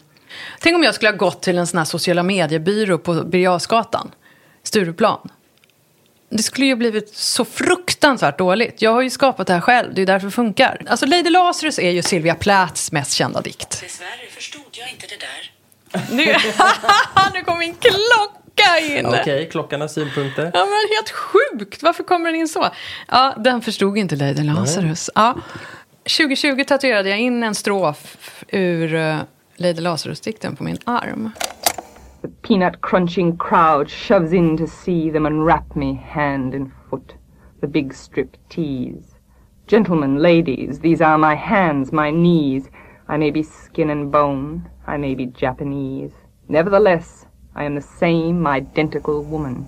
Tänk 0.60 0.76
om 0.76 0.84
jag 0.84 0.96
skulle 0.96 1.12
ha 1.12 1.18
gått 1.18 1.42
till 1.42 1.58
en 1.58 1.68
sån 1.68 1.78
här 1.78 1.86
sociala 1.86 2.24
mediebyrå 2.24 2.98
på 2.98 3.14
Birger 3.14 3.44
Jarlsgatan, 3.44 4.12
Stureplan. 4.64 5.30
Det 6.32 6.44
skulle 6.44 6.66
ju 6.66 6.76
blivit 6.76 7.16
så 7.16 7.46
fruktansvärt 7.46 8.38
dåligt. 8.38 8.82
Jag 8.82 8.92
har 8.92 9.02
ju 9.02 9.10
skapat 9.10 9.48
det 9.48 9.54
här 9.54 9.62
själv, 9.62 9.94
det 9.94 10.02
är 10.02 10.06
därför 10.06 10.28
det 10.28 10.32
funkar. 10.32 10.82
Alltså 10.88 11.06
Lady 11.06 11.30
Lazarus 11.30 11.80
är 11.80 11.92
ju 11.92 12.02
Sylvia 12.02 12.36
Plaths 12.36 12.92
mest 12.92 13.14
kända 13.14 13.42
dikt. 13.42 13.82
Dessvärre 13.82 14.28
förstod 14.30 14.62
jag 14.72 14.90
inte 14.90 15.08
det 15.08 15.18
där. 15.20 15.52
Nu, 16.16 16.26
nu 17.34 17.44
kom 17.44 17.60
min 17.60 17.76
klocka 17.76 18.80
in! 18.80 19.06
Okej, 19.06 19.50
klockan 19.52 19.82
har 19.82 19.88
synpunkter. 19.88 20.52
Ja, 20.54 20.66
men 20.66 20.96
helt 20.96 21.10
sjukt! 21.10 21.84
Varför 21.84 22.04
kommer 22.04 22.26
den 22.26 22.40
in 22.40 22.48
så? 22.48 22.70
Ja, 23.08 23.36
den 23.38 23.62
förstod 23.62 23.98
inte 23.98 24.16
Lady 24.16 24.44
Lazarus. 24.44 25.10
Ja. 25.16 25.38
2020 26.04 26.64
tatuerade 26.64 27.10
jag 27.10 27.20
in 27.20 27.44
en 27.44 27.56
strof 27.56 28.18
ur 28.48 28.94
uh, 28.94 29.18
Lady 29.56 29.82
Lazarus-dikten 29.82 30.56
på 30.56 30.64
min 30.64 30.78
arm. 30.84 31.32
The 32.22 32.28
peanut 32.28 32.82
crunching 32.82 33.36
crowd 33.38 33.90
shoves 33.90 34.32
in 34.32 34.56
to 34.58 34.68
see 34.68 35.10
them 35.10 35.26
unwrap 35.26 35.76
me 35.76 35.96
hand 35.96 36.54
and 36.54 36.72
foot. 36.88 37.16
The 37.62 37.68
big 37.68 37.96
strip 37.96 38.38
tease. 38.48 39.16
Gentlemen, 39.66 40.18
ladies, 40.18 40.80
these 40.82 41.02
are 41.02 41.18
my 41.18 41.34
hands, 41.34 41.92
my 41.92 42.12
knees. 42.12 42.70
I 43.08 43.18
may 43.18 43.32
be 43.32 43.42
skin 43.42 43.90
and 43.90 44.12
bone, 44.12 44.70
I 44.86 44.98
may 44.98 45.16
be 45.16 45.26
Japanese. 45.26 46.12
Nevertheless, 46.48 47.26
I 47.56 47.64
am 47.64 47.74
the 47.74 47.82
same 47.82 48.46
identical 48.46 49.24
woman. 49.24 49.68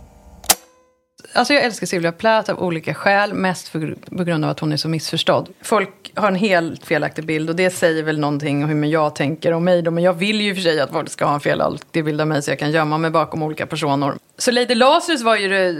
Alltså 1.34 1.54
jag 1.54 1.64
älskar 1.64 1.88
Sylvia 1.88 2.12
Plath 2.12 2.52
av 2.52 2.60
olika 2.60 2.94
skäl, 2.94 3.34
mest 3.34 3.68
för, 3.68 3.96
på 4.18 4.24
grund 4.24 4.46
av 4.46 4.52
att 4.52 4.60
hon 4.60 4.72
är 4.72 4.78
så 4.78 4.90
missförstådd. 4.90 5.50
Folk 5.62 6.12
har 6.16 6.28
en 6.28 6.36
helt 6.36 6.86
felaktig 6.86 7.26
bild 7.26 7.50
och 7.50 7.56
det 7.56 7.70
säger 7.70 8.04
väl 8.04 8.20
någonting 8.20 8.64
om 8.64 8.70
hur 8.70 8.86
jag 8.86 9.16
tänker 9.16 9.52
om 9.52 9.64
mig 9.64 9.82
då, 9.82 9.92
men 9.92 10.04
jag 10.04 10.14
vill 10.14 10.42
ju 10.42 10.50
i 10.50 10.52
och 10.52 10.56
för 10.56 10.64
sig 10.64 10.80
att 10.80 10.92
folk 10.92 11.10
ska 11.10 11.26
ha 11.26 11.34
en 11.34 11.40
felaktig 11.40 12.06
bild 12.06 12.22
av 12.22 12.28
mig 12.28 12.42
så 12.42 12.52
jag 12.52 12.60
kan 12.60 12.72
gömma 12.72 12.98
mig 12.98 13.12
bakom 13.12 13.44
olika 13.44 13.66
personer. 13.66 14.14
Så 14.38 14.52
Lady 14.52 14.76
Lazarus 14.76 15.22
var 15.22 15.36
ju 15.36 15.50
det 15.50 15.76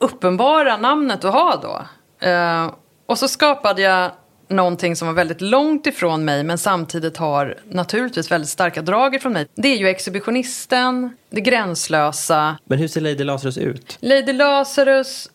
uppenbara 0.00 0.76
namnet 0.76 1.24
att 1.24 1.34
ha 1.34 1.56
då. 1.62 1.82
Uh, 2.28 2.74
och 3.06 3.18
så 3.18 3.28
skapade 3.28 3.82
jag 3.82 4.10
någonting 4.48 4.96
som 4.96 5.08
var 5.08 5.14
väldigt 5.14 5.40
långt 5.40 5.86
ifrån 5.86 6.24
mig 6.24 6.44
men 6.44 6.58
samtidigt 6.58 7.16
har 7.16 7.58
naturligtvis 7.68 8.30
väldigt 8.30 8.50
starka 8.50 8.82
drag 8.82 9.14
ifrån 9.14 9.32
mig. 9.32 9.46
Det 9.54 9.68
är 9.68 9.76
ju 9.76 9.88
exhibitionisten, 9.88 11.16
det 11.30 11.40
gränslösa, 11.40 12.58
Men 12.64 12.78
hur 12.78 12.88
ser 12.88 13.00
Lady 13.00 13.24
Lazarus 13.24 13.58
ut? 13.58 13.98
Lady 14.00 14.32
Lazarus 14.32 15.30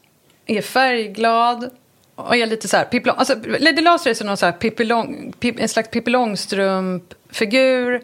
är 0.45 0.61
färgglad 0.61 1.69
och 2.15 2.35
är 2.35 2.45
lite 2.45 2.67
så 2.67 2.77
här... 2.77 2.85
Pippi 2.85 3.09
alltså, 3.09 3.35
Lady 3.59 3.81
Lazarus 3.81 4.21
är 4.21 4.25
någon 4.25 4.37
så 4.37 4.45
här 4.45 4.53
Pippi 4.53 4.85
Lång, 4.85 5.33
Pippi- 5.39 5.61
en 5.61 5.69
slags 5.69 5.89
Pippi 5.89 6.11
Långstrump-figur 6.11 8.01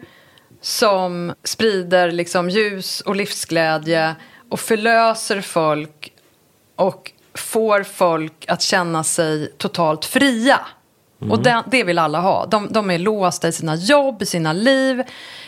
som 0.60 1.34
sprider 1.44 2.10
liksom 2.10 2.50
ljus 2.50 3.00
och 3.00 3.16
livsglädje 3.16 4.14
och 4.48 4.60
förlöser 4.60 5.40
folk 5.40 6.12
och 6.76 7.12
får 7.34 7.82
folk 7.82 8.44
att 8.48 8.62
känna 8.62 9.04
sig 9.04 9.52
totalt 9.58 10.04
fria. 10.04 10.60
Och 11.18 11.42
det, 11.42 11.62
det 11.66 11.84
vill 11.84 11.98
alla 11.98 12.20
ha. 12.20 12.46
De, 12.46 12.68
de 12.70 12.90
är 12.90 12.98
låsta 12.98 13.48
i 13.48 13.52
sina 13.52 13.74
jobb, 13.74 14.22
i 14.22 14.26
sina 14.26 14.52
liv, 14.52 15.02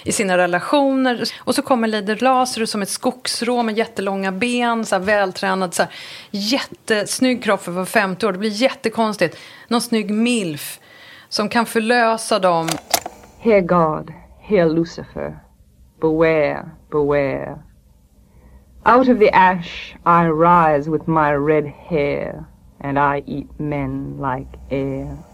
i 0.05 0.13
sina 0.13 0.39
relationer. 0.39 1.25
Och 1.39 1.55
så 1.55 1.63
kommer 1.63 1.89
Lady 1.89 2.15
Lazarus 2.15 2.71
som 2.71 2.83
ett 2.83 2.89
skogsrå 2.89 3.63
med 3.63 3.79
jättelånga 3.79 4.33
ben, 4.33 4.85
så 4.85 4.95
här 4.97 5.03
vältränad, 5.03 5.75
så 5.75 5.83
här, 5.83 5.93
jättesnygg 6.31 7.43
kropp 7.43 7.63
för 7.63 7.71
att 7.71 7.77
vara 7.77 7.87
50 7.87 8.27
år. 8.27 8.33
Det 8.33 8.39
blir 8.39 8.63
jättekonstigt. 8.63 9.39
Någon 9.69 9.81
snygg 9.81 10.11
milf 10.11 10.81
som 11.29 11.49
kan 11.49 11.67
förlösa 11.67 12.39
dem. 12.39 12.69
Hear 13.41 13.61
God, 13.61 14.13
hear 14.41 14.69
Lucifer. 14.69 15.39
Beware, 16.01 16.71
beware. 16.91 17.59
Out 18.87 19.09
of 19.09 19.19
the 19.19 19.31
ash 19.33 19.97
I 20.07 20.29
rise 20.29 20.91
with 20.91 21.09
my 21.09 21.33
red 21.33 21.67
hair, 21.89 22.45
and 22.81 22.99
I 22.99 23.23
eat 23.27 23.59
men 23.59 24.17
like 24.17 24.59
air. 24.71 25.28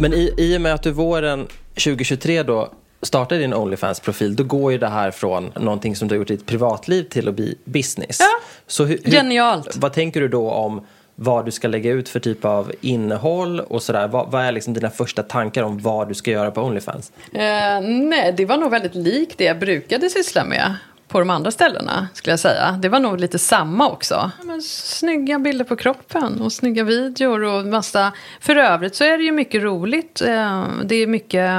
Men 0.00 0.12
i, 0.12 0.34
i 0.36 0.56
och 0.56 0.60
med 0.60 0.74
att 0.74 0.82
du 0.82 0.90
våren 0.90 1.46
2023 1.74 2.42
då 2.42 2.72
startade 3.02 3.40
din 3.40 3.54
Onlyfans-profil, 3.54 4.36
då 4.36 4.44
går 4.44 4.72
ju 4.72 4.78
det 4.78 4.88
här 4.88 5.10
från 5.10 5.52
någonting 5.56 5.96
som 5.96 6.08
du 6.08 6.14
har 6.14 6.18
gjort 6.18 6.30
i 6.30 6.36
ditt 6.36 6.46
privatliv 6.46 7.02
till 7.02 7.28
att 7.28 7.34
bli 7.34 7.58
business. 7.64 8.16
Ja. 8.20 8.26
Så 8.66 8.84
hur, 8.84 9.00
hur, 9.04 9.12
Genialt. 9.12 9.76
Vad 9.76 9.92
tänker 9.92 10.20
du 10.20 10.28
då 10.28 10.50
om 10.50 10.86
vad 11.14 11.44
du 11.44 11.50
ska 11.50 11.68
lägga 11.68 11.90
ut 11.90 12.08
för 12.08 12.20
typ 12.20 12.44
av 12.44 12.72
innehåll 12.80 13.60
och 13.60 13.82
sådär? 13.82 14.08
Vad, 14.08 14.30
vad 14.30 14.44
är 14.44 14.52
liksom 14.52 14.74
dina 14.74 14.90
första 14.90 15.22
tankar 15.22 15.62
om 15.62 15.78
vad 15.78 16.08
du 16.08 16.14
ska 16.14 16.30
göra 16.30 16.50
på 16.50 16.62
Onlyfans? 16.62 17.12
Eh, 17.32 17.40
nej, 17.80 18.34
det 18.36 18.44
var 18.44 18.56
nog 18.56 18.70
väldigt 18.70 18.94
likt 18.94 19.38
det 19.38 19.44
jag 19.44 19.58
brukade 19.58 20.10
syssla 20.10 20.44
med 20.44 20.74
på 21.08 21.18
de 21.18 21.30
andra 21.30 21.50
ställena, 21.50 22.08
skulle 22.14 22.32
jag 22.32 22.40
säga. 22.40 22.78
Det 22.82 22.88
var 22.88 23.00
nog 23.00 23.20
lite 23.20 23.38
samma 23.38 23.88
också. 23.88 24.30
Ja, 24.38 24.44
Men, 24.44 24.62
snygga 24.62 25.38
bilder 25.38 25.64
på 25.64 25.76
kroppen 25.76 26.40
och 26.40 26.52
snygga 26.52 26.84
videor 26.84 27.42
och 27.42 27.66
massa... 27.66 28.12
För 28.40 28.56
övrigt 28.56 28.94
så 28.94 29.04
är 29.04 29.18
det 29.18 29.24
ju 29.24 29.32
mycket 29.32 29.62
roligt. 29.62 30.20
Eh, 30.20 30.66
det 30.84 30.94
är 30.94 31.06
mycket 31.06 31.50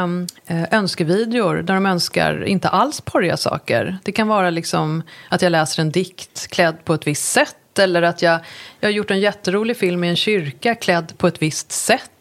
eh, 0.46 0.64
önskevideor 0.72 1.56
där 1.56 1.74
de 1.74 1.86
önskar 1.86 2.44
inte 2.44 2.70
alls 2.70 3.02
porriga 3.02 3.38
saker. 3.38 3.98
Det 4.04 4.12
kan 4.12 4.28
vara 4.28 4.50
liksom 4.50 5.04
att 5.30 5.42
jag 5.42 5.52
läser 5.52 5.82
en 5.82 5.92
dikt 5.92 6.48
klädd 6.48 6.86
på 6.86 6.94
ett 6.94 7.08
visst 7.08 7.32
sätt 7.32 7.80
eller 7.80 8.02
att 8.02 8.22
jag, 8.22 8.40
jag 8.80 8.88
har 8.88 8.94
gjort 8.94 9.12
en 9.12 9.20
jätterolig 9.20 9.78
film 9.78 10.04
i 10.04 10.10
en 10.10 10.16
kyrka 10.16 10.76
klädd 10.76 11.14
på 11.18 11.28
ett 11.28 11.42
visst 11.42 11.72
sätt. 11.72 12.12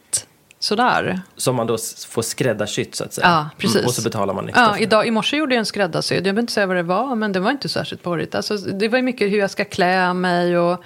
Sådär. 0.61 1.21
Som 1.37 1.57
man 1.57 1.67
då 1.67 1.79
får 2.09 2.23
skräddarsytt 2.23 2.95
så 2.95 3.05
att 3.05 3.13
säga. 3.13 3.27
Ja, 3.27 3.51
precis. 3.59 3.77
Mm, 3.77 3.87
och 3.87 3.95
så 3.95 4.03
betalar 4.03 4.35
man 4.35 4.49
extra 4.49 4.65
Ja, 4.65 4.79
idag, 4.79 5.07
I 5.07 5.11
morse 5.11 5.37
gjorde 5.37 5.55
jag 5.55 5.59
en 5.59 5.67
skräddarsydd. 5.67 6.17
Jag 6.17 6.23
behöver 6.25 6.41
inte 6.41 6.53
säga 6.53 6.67
vad 6.67 6.77
det 6.77 6.83
var, 6.83 7.15
men 7.15 7.33
det 7.33 7.41
var 7.41 7.51
inte 7.51 7.69
särskilt 7.69 8.03
porrigt. 8.03 8.35
Alltså, 8.35 8.57
det 8.57 8.89
var 8.89 8.99
ju 8.99 9.03
mycket 9.03 9.33
hur 9.33 9.39
jag 9.39 9.51
ska 9.51 9.65
klä 9.65 10.13
mig 10.13 10.59
och... 10.59 10.83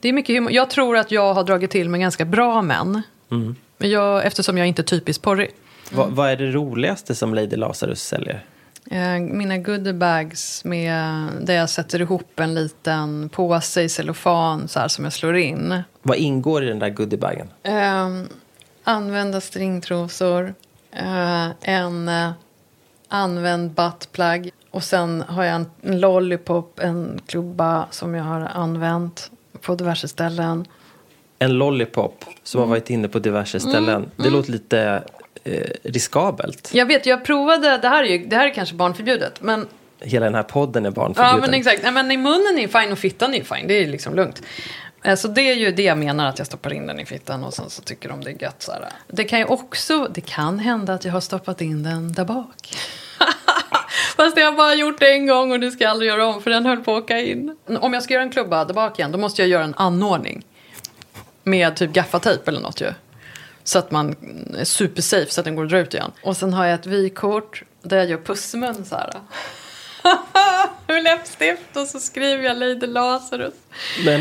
Det 0.00 0.08
är 0.08 0.12
mycket. 0.12 0.50
Jag 0.50 0.70
tror 0.70 0.96
att 0.96 1.10
jag 1.10 1.34
har 1.34 1.44
dragit 1.44 1.70
till 1.70 1.88
med 1.88 2.00
ganska 2.00 2.24
bra 2.24 2.62
män. 2.62 3.02
Mm. 3.30 3.56
Jag, 3.78 4.26
eftersom 4.26 4.58
jag 4.58 4.66
inte 4.66 4.82
är 4.82 4.84
typiskt 4.84 5.22
porrig. 5.24 5.50
Va, 5.90 6.06
vad 6.10 6.30
är 6.30 6.36
det 6.36 6.50
roligaste 6.50 7.14
som 7.14 7.34
Lady 7.34 7.56
Lazarus 7.56 8.02
säljer? 8.02 8.44
Eh, 8.90 9.20
Mina 9.20 9.58
goodiebags 9.58 10.64
med, 10.64 11.28
där 11.40 11.54
jag 11.54 11.70
sätter 11.70 12.00
ihop 12.00 12.40
en 12.40 12.54
liten 12.54 13.28
påse 13.28 13.82
i 13.82 13.88
cellofan 13.88 14.68
så 14.68 14.80
här, 14.80 14.88
som 14.88 15.04
jag 15.04 15.12
slår 15.12 15.36
in. 15.36 15.82
Vad 16.02 16.16
ingår 16.16 16.64
i 16.64 16.66
den 16.66 16.78
där 16.78 16.90
goodiebagen? 16.90 17.48
Eh, 17.62 18.08
använda 18.84 19.40
stringtrosor. 19.40 20.54
Eh, 20.92 21.48
en 21.60 22.08
eh, 22.08 22.30
använd 23.08 23.70
buttplug. 23.70 24.50
Och 24.70 24.84
sen 24.84 25.24
har 25.28 25.44
jag 25.44 25.54
en, 25.54 26.00
lollipop, 26.00 26.80
en 26.80 27.20
klubba 27.26 27.86
som 27.90 28.14
jag 28.14 28.24
har 28.24 28.40
använt 28.40 29.30
på 29.60 29.74
diverse 29.74 30.08
ställen. 30.08 30.66
En 31.38 31.52
lollipop 31.52 32.24
som 32.42 32.60
har 32.60 32.68
varit 32.68 32.90
inne 32.90 33.08
på 33.08 33.18
diverse 33.18 33.60
ställen. 33.60 33.88
Mm, 33.88 34.10
Det 34.16 34.22
mm. 34.22 34.34
låter 34.34 34.52
lite 34.52 35.02
eh, 35.44 35.70
riskabelt. 35.82 36.70
Jag 36.74 36.86
vet, 36.86 37.06
jag 37.06 37.24
provade, 37.24 37.78
det 37.78 37.88
här 37.88 38.04
är, 38.04 38.08
ju, 38.08 38.26
det 38.26 38.36
här 38.36 38.46
är 38.46 38.54
kanske 38.54 38.74
barnförbjudet. 38.74 39.42
Men, 39.42 39.66
Hela 40.00 40.24
den 40.26 40.34
här 40.34 40.42
podden 40.42 40.86
är 40.86 40.90
barnförbjuden. 40.90 41.34
ja, 41.34 41.40
men 41.40 41.54
exakt. 41.54 41.82
Nej, 41.82 41.92
men 41.92 42.10
i 42.10 42.16
munnen 42.16 42.58
är 42.58 42.80
fine 42.80 42.92
och 42.92 42.98
fittan 42.98 43.34
är 43.34 43.38
ju 43.38 43.44
fine. 43.44 43.66
Det 43.66 43.74
är 43.74 43.86
liksom 43.86 44.14
lugnt. 44.14 44.42
Så 45.16 45.28
det 45.28 45.40
är 45.40 45.54
ju 45.54 45.72
det 45.72 45.82
jag 45.82 45.98
menar 45.98 46.26
att 46.26 46.38
jag 46.38 46.46
stoppar 46.46 46.72
in 46.72 46.86
den 46.86 47.00
i 47.00 47.06
fittan 47.06 47.44
och 47.44 47.54
sen 47.54 47.70
så 47.70 47.82
tycker 47.82 48.08
de 48.08 48.24
det 48.24 48.30
är 48.30 48.42
gött. 48.42 48.62
Så 48.62 48.72
här. 48.72 48.88
Det 49.08 49.24
kan 49.24 49.38
ju 49.38 49.44
också, 49.44 50.08
det 50.14 50.20
kan 50.20 50.58
hända 50.58 50.94
att 50.94 51.04
jag 51.04 51.12
har 51.12 51.20
stoppat 51.20 51.60
in 51.60 51.82
den 51.82 52.12
där 52.12 52.24
bak. 52.24 52.76
Fast 54.16 54.36
jag 54.36 54.44
har 54.46 54.52
bara 54.52 54.74
gjort 54.74 55.00
det 55.00 55.12
en 55.12 55.26
gång 55.26 55.52
och 55.52 55.60
det 55.60 55.70
ska 55.70 55.84
jag 55.84 55.90
aldrig 55.90 56.08
göra 56.08 56.26
om 56.26 56.42
för 56.42 56.50
den 56.50 56.66
höll 56.66 56.84
på 56.84 56.96
att 56.96 57.02
åka 57.02 57.20
in. 57.20 57.56
Om 57.80 57.94
jag 57.94 58.02
ska 58.02 58.14
göra 58.14 58.22
en 58.22 58.32
klubba 58.32 58.64
där 58.64 58.74
bak 58.74 58.98
igen 58.98 59.12
då 59.12 59.18
måste 59.18 59.42
jag 59.42 59.48
göra 59.48 59.64
en 59.64 59.74
anordning. 59.76 60.44
Med 61.42 61.76
typ 61.76 61.92
gaffatejp 61.92 62.50
eller 62.50 62.60
något 62.60 62.80
ju. 62.80 62.92
Så 63.64 63.78
att 63.78 63.90
man 63.90 64.16
är 64.58 64.64
supersafe 64.64 65.30
så 65.30 65.40
att 65.40 65.44
den 65.44 65.56
går 65.56 65.64
att 65.64 65.70
dra 65.70 65.78
ut 65.78 65.94
igen. 65.94 66.10
Och 66.22 66.36
sen 66.36 66.52
har 66.52 66.64
jag 66.64 66.74
ett 66.74 66.86
vykort 66.86 67.62
där 67.82 67.96
jag 67.96 68.06
gör 68.10 68.18
pussmun 68.18 68.84
så 68.84 68.94
här. 68.94 69.10
Läppstift 71.02 71.76
och 71.76 71.86
så 71.86 72.00
skriver 72.00 72.44
jag 72.44 72.56
Lady 72.56 72.86
Lazarus. 72.86 73.54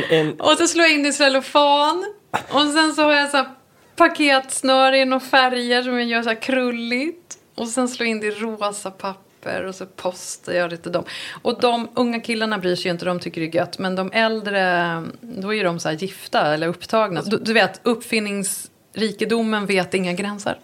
En, 0.09 0.39
Och 0.39 0.57
så 0.57 0.67
slår 0.67 0.85
jag 0.85 0.93
in 0.93 1.03
det 1.03 1.09
i 1.09 1.13
cellofan. 1.13 2.13
Och 2.31 2.61
sen 2.61 2.93
så 2.93 3.03
har 3.03 3.13
jag 3.13 3.29
så 3.29 3.37
här 3.37 3.49
paketsnöre 3.95 4.97
i 4.97 5.05
några 5.05 5.19
färger 5.19 5.83
som 5.83 5.93
jag 5.93 6.03
gör 6.03 6.23
så 6.23 6.29
här 6.29 6.41
krulligt. 6.41 7.37
Och 7.55 7.67
sen 7.67 7.89
slår 7.89 8.07
jag 8.07 8.11
in 8.11 8.19
det 8.19 8.27
i 8.27 8.31
rosa 8.31 8.91
papper 8.91 9.63
och 9.65 9.75
så 9.75 9.85
postar 9.85 10.53
jag 10.53 10.69
det 10.69 10.77
till 10.77 10.91
dem. 10.91 11.03
Och 11.41 11.59
de 11.61 11.89
unga 11.95 12.19
killarna 12.19 12.57
bryr 12.57 12.75
sig 12.75 12.85
ju 12.85 12.91
inte, 12.91 13.05
de 13.05 13.19
tycker 13.19 13.41
det 13.41 13.47
är 13.47 13.55
gött. 13.55 13.79
Men 13.79 13.95
de 13.95 14.11
äldre, 14.11 15.03
då 15.21 15.53
är 15.53 15.63
de 15.63 15.79
så 15.79 15.89
här 15.89 15.95
gifta 15.95 16.53
eller 16.53 16.67
upptagna. 16.67 17.21
Du, 17.21 17.37
du 17.37 17.53
vet, 17.53 17.79
uppfinningsrikedomen 17.83 19.65
vet 19.65 19.93
inga 19.93 20.13
gränser. 20.13 20.59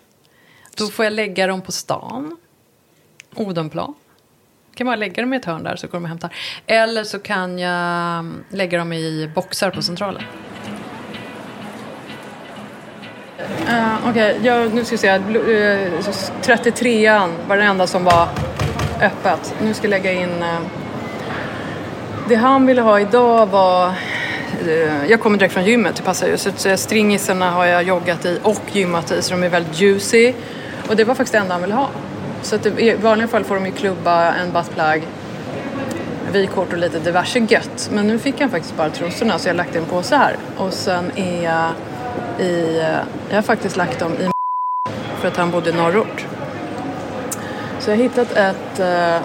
Då 0.76 0.88
får 0.88 1.06
jag 1.06 1.14
lägga 1.14 1.48
dem 1.48 1.62
på 1.62 1.72
stan. 1.72 2.38
Odenplan 3.36 3.94
kan 4.80 4.86
bara 4.86 4.96
lägga 4.96 5.22
dem 5.22 5.34
i 5.34 5.38
ett 5.38 5.46
hörn 5.46 5.64
där 5.64 5.76
så 5.76 5.88
går 5.88 5.94
de 5.94 6.04
och 6.04 6.10
hämtar. 6.10 6.30
Eller 6.68 7.04
så 7.04 7.20
kan 7.20 7.60
jag 7.60 8.20
mm, 8.20 8.44
lägga 8.50 8.78
dem 8.78 8.94
i 8.94 9.32
boxar 9.36 9.70
på 9.72 9.82
centralen. 9.82 10.22
Uh, 13.70 14.10
Okej, 14.10 14.40
jag- 14.44 14.74
nu 14.74 14.86
ska 14.86 14.94
vi 14.94 14.98
se. 14.98 15.10
Uh, 15.10 15.16
eh, 15.16 15.92
33an 16.42 17.30
var 17.48 17.58
det 17.58 17.64
enda 17.64 17.88
som 17.88 18.04
var 18.04 18.28
öppet. 19.02 19.56
Nu 19.62 19.74
ska 19.74 19.84
jag 19.84 19.90
lägga 19.90 20.12
in... 20.12 20.30
Uh, 20.30 20.60
det 22.30 22.36
han 22.36 22.66
ville 22.66 22.82
ha 22.82 23.00
idag 23.00 23.46
var... 23.46 23.94
Uh, 24.68 25.06
jag 25.10 25.20
kommer 25.20 25.38
direkt 25.38 25.54
från 25.54 25.66
gymmet, 25.66 25.96
det 25.96 26.04
passar 26.04 26.28
ju. 26.28 26.38
Så 26.38 26.78
stringisarna 26.78 27.52
har 27.52 27.66
jag 27.66 27.84
joggat 27.84 28.26
i 28.26 28.40
och 28.44 28.62
gymmat 28.72 29.12
i, 29.12 29.22
så 29.22 29.34
de 29.34 29.44
är 29.44 29.50
väldigt 29.50 29.82
juicy. 29.82 30.34
Och 30.90 30.96
det 30.96 31.04
var 31.04 31.16
faktiskt 31.16 31.34
det 31.34 31.40
enda 31.40 31.54
han 31.54 31.62
ville 31.62 31.76
ha. 31.76 31.90
Så 32.42 32.56
att 32.56 32.64
det, 32.64 32.82
i 32.82 32.96
vanliga 32.96 33.28
fall 33.28 33.44
får 33.44 33.56
de 33.56 33.66
ju 33.66 33.72
klubba, 33.72 34.34
en 34.34 34.52
buttplug, 34.52 35.08
vykort 36.32 36.74
och 36.74 36.78
lite 36.78 37.00
diverse 37.00 37.40
gött. 37.40 37.90
Men 37.94 38.08
nu 38.08 38.20
fick 38.20 38.42
han 38.42 38.50
faktiskt 38.50 38.78
bara 38.78 38.90
trosorna 38.90 39.40
så 39.40 39.48
jag 39.48 39.54
har 39.54 39.58
lagt 39.58 39.76
en 39.76 39.86
påse 39.86 40.16
här. 40.16 40.38
Och 40.58 40.74
sen 40.74 41.12
är 41.16 41.44
jag 41.44 41.72
i... 42.48 42.84
Jag 43.30 43.36
har 43.36 43.42
faktiskt 43.42 43.78
lagt 43.78 44.00
dem 44.00 44.14
i 44.14 44.30
för 45.20 45.28
att 45.28 45.38
han 45.38 45.52
bodde 45.52 45.70
i 45.70 45.74
norrort. 45.74 46.26
Så 47.80 47.90
jag 47.90 47.98
har 47.98 48.04
hittat 48.04 48.32
ett, 48.32 48.80
eh, 48.80 49.22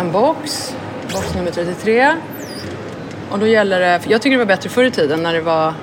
en 0.00 0.12
box, 0.12 0.74
box 1.12 1.34
nummer 1.34 1.50
33. 1.50 2.14
Och 3.30 3.38
då 3.38 3.46
gäller 3.46 3.80
det, 3.80 4.00
jag 4.08 4.22
tycker 4.22 4.30
det 4.30 4.44
var 4.44 4.56
bättre 4.56 4.70
förr 4.70 4.84
i 4.84 4.90
tiden 4.90 5.22
när 5.22 5.34
det 5.34 5.40
var 5.40 5.74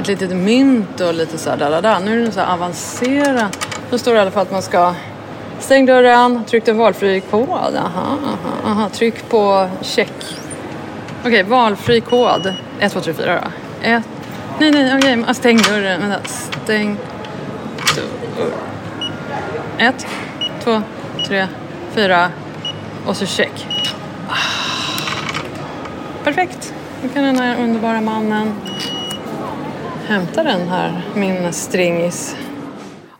ett 0.00 0.06
litet 0.06 0.36
mynt 0.36 1.00
och 1.00 1.14
lite 1.14 1.38
så 1.38 1.50
här 1.50 1.56
där, 1.56 1.82
där. 1.82 2.00
Nu 2.00 2.22
är 2.22 2.26
det 2.26 2.32
så 2.32 2.40
här 2.40 2.54
avancerat. 2.54 3.68
Då 3.90 3.98
står 3.98 4.12
det 4.12 4.18
i 4.18 4.20
alla 4.20 4.30
fall 4.30 4.42
att 4.42 4.52
man 4.52 4.62
ska 4.62 4.94
stäng 5.58 5.86
dörren, 5.86 6.44
tryck 6.44 6.64
den 6.64 6.78
valfri 6.78 7.20
kod. 7.20 7.48
Aha, 7.50 7.76
aha, 7.76 8.70
aha. 8.70 8.88
Tryck 8.88 9.28
på 9.28 9.68
check. 9.82 10.12
Okej, 11.24 11.42
valfri 11.42 12.00
kod. 12.00 12.54
1, 12.80 12.92
2, 12.92 13.00
3, 13.00 13.14
4 13.14 13.34
då. 13.34 13.48
1, 13.88 14.02
nej, 14.58 14.70
nej, 14.70 14.96
okej, 14.98 15.20
okay. 15.20 15.34
stäng 15.34 15.56
dörren. 15.56 16.00
Vänta, 16.00 16.28
stäng 16.64 16.96
dörren. 18.36 18.52
1, 19.78 20.06
2, 20.64 20.82
3, 21.26 21.46
4 21.94 22.30
och 23.06 23.16
så 23.16 23.26
check. 23.26 23.66
Ah. 24.28 24.34
Perfekt. 26.24 26.74
Nu 27.02 27.08
kan 27.08 27.24
den 27.24 27.36
här 27.36 27.62
underbara 27.62 28.00
mannen 28.00 28.54
hämta 30.06 30.42
den 30.42 30.68
här, 30.68 31.02
min 31.14 31.52
stringis. 31.52 32.36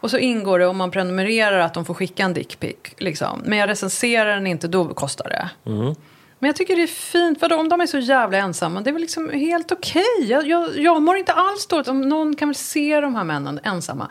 Och 0.04 0.10
så 0.10 0.18
ingår 0.18 0.58
det 0.58 0.66
om 0.66 0.76
man 0.76 0.90
prenumererar 0.90 1.58
att 1.58 1.74
de 1.74 1.84
får 1.84 1.94
skicka 1.94 2.24
en 2.24 2.34
dickpic. 2.34 2.76
Liksom. 2.98 3.42
Men 3.44 3.58
jag 3.58 3.68
recenserar 3.68 4.34
den 4.34 4.46
inte, 4.46 4.68
då 4.68 4.94
kostar 4.94 5.28
det. 5.28 5.70
Mm. 5.70 5.94
Men 6.38 6.48
jag 6.48 6.56
tycker 6.56 6.76
det 6.76 6.82
är 6.82 6.86
fint, 6.86 7.38
vadå, 7.40 7.56
om 7.56 7.68
de 7.68 7.80
är 7.80 7.86
så 7.86 7.98
jävla 7.98 8.38
ensamma, 8.38 8.80
det 8.80 8.90
är 8.90 8.92
väl 8.92 9.02
liksom 9.02 9.30
helt 9.30 9.72
okej. 9.72 10.04
Jag, 10.20 10.46
jag, 10.46 10.78
jag 10.78 11.02
mår 11.02 11.16
inte 11.16 11.32
alls 11.32 11.66
dåligt 11.66 11.88
om 11.88 12.00
någon 12.00 12.36
kan 12.36 12.48
väl 12.48 12.54
se 12.54 13.00
de 13.00 13.14
här 13.14 13.24
männen 13.24 13.60
ensamma. 13.62 14.08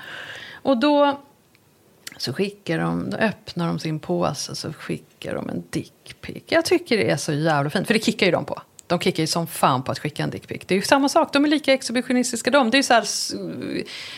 Och 0.53 0.77
då 0.77 1.19
så 2.17 2.33
skickar 2.33 2.79
de, 2.79 3.09
då 3.09 3.17
öppnar 3.17 3.67
de 3.67 3.79
sin 3.79 3.99
påse 3.99 4.55
så 4.55 4.73
skickar 4.73 5.35
de 5.35 5.49
en 5.49 5.63
dickpic. 5.69 6.43
Jag 6.47 6.65
tycker 6.65 6.97
det 6.97 7.11
är 7.11 7.17
så 7.17 7.33
jävla 7.33 7.69
fint, 7.69 7.87
för 7.87 7.93
det 7.93 8.05
kickar 8.05 8.25
ju 8.25 8.31
de 8.31 8.45
på. 8.45 8.61
De 8.93 8.99
kickar 8.99 9.23
ju 9.23 9.27
som 9.27 9.47
fan 9.47 9.83
på 9.83 9.91
att 9.91 9.99
skicka 9.99 10.23
en 10.23 10.29
dickpic. 10.29 10.61
Det 10.65 10.73
är 10.73 10.75
ju 10.75 10.81
samma 10.81 11.09
sak, 11.09 11.33
de 11.33 11.45
är 11.45 11.49
lika 11.49 11.73
exhibitionistiska 11.73 12.51
de. 12.51 12.69
Det 12.69 12.77
är 12.77 12.83
så 12.83 12.93
här, 12.93 13.03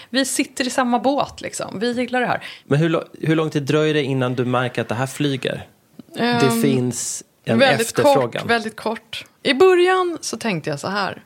vi 0.09 0.25
sitter 0.25 0.67
i 0.67 0.69
samma 0.69 0.99
båt 0.99 1.41
liksom, 1.41 1.79
vi 1.79 1.91
gillar 1.91 2.21
det 2.21 2.27
här. 2.27 2.43
Men 2.65 2.79
hur, 2.79 3.03
hur 3.21 3.35
lång 3.35 3.49
tid 3.49 3.63
dröjer 3.63 3.93
det 3.93 4.03
innan 4.03 4.35
du 4.35 4.45
märker 4.45 4.81
att 4.81 4.87
det 4.89 4.95
här 4.95 5.07
flyger? 5.07 5.67
det 6.13 6.21
Ehm, 6.21 6.61
finns 6.61 7.23
en 7.43 7.59
väldigt 7.59 7.87
efterfrågan. 7.87 8.41
Kort, 8.41 8.51
väldigt 8.51 8.75
kort. 8.75 9.25
I 9.43 9.53
början 9.53 10.17
så 10.21 10.37
tänkte 10.37 10.69
jag 10.69 10.79
så 10.79 10.87
här. 10.87 11.23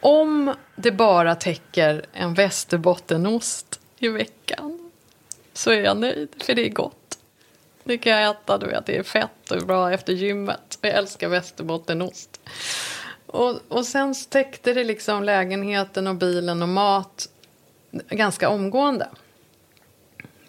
Om 0.00 0.54
det 0.76 0.92
bara 0.92 1.34
täcker 1.34 2.06
en 2.12 2.34
västerbottenost 2.34 3.80
i 3.98 4.08
veckan 4.08 4.90
så 5.52 5.70
är 5.70 5.80
jag 5.80 5.96
nöjd, 5.96 6.28
för 6.46 6.54
det 6.54 6.66
är 6.66 6.70
gott. 6.70 7.05
Det 7.86 7.98
kan 7.98 8.12
jag 8.12 8.30
äta, 8.30 8.58
du 8.58 8.66
vet, 8.66 8.86
det 8.86 8.96
är 8.96 9.02
fett 9.02 9.50
och 9.50 9.66
bra 9.66 9.92
efter 9.92 10.12
gymmet. 10.12 10.78
Jag 10.80 10.94
älskar 10.94 11.28
västerbottenost. 11.28 12.40
Och, 13.26 13.58
och 13.68 13.84
sen 13.84 14.14
täckte 14.28 14.72
det 14.72 14.84
liksom 14.84 15.24
lägenheten 15.24 16.06
och 16.06 16.14
bilen 16.14 16.62
och 16.62 16.68
mat 16.68 17.28
ganska 18.10 18.48
omgående. 18.48 19.08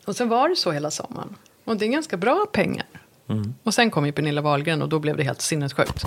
Och 0.06 0.15
sen 0.15 0.30
var 0.30 0.50
det 0.50 0.56
så 0.56 0.71
hela 0.71 0.91
sommaren. 0.91 1.36
Och 1.63 1.78
det 1.78 1.86
är 1.86 1.89
ganska 1.89 2.17
bra 2.17 2.45
pengar. 2.52 2.86
Mm. 3.30 3.54
Och 3.63 3.73
sen 3.73 3.91
kom 3.91 4.06
ju 4.06 4.12
Pernilla 4.12 4.41
Wahlgren 4.41 4.82
och 4.82 4.89
då 4.89 5.00
blev 5.00 5.17
det 5.17 5.23
helt 5.23 5.41
sinnessjukt. 5.41 6.06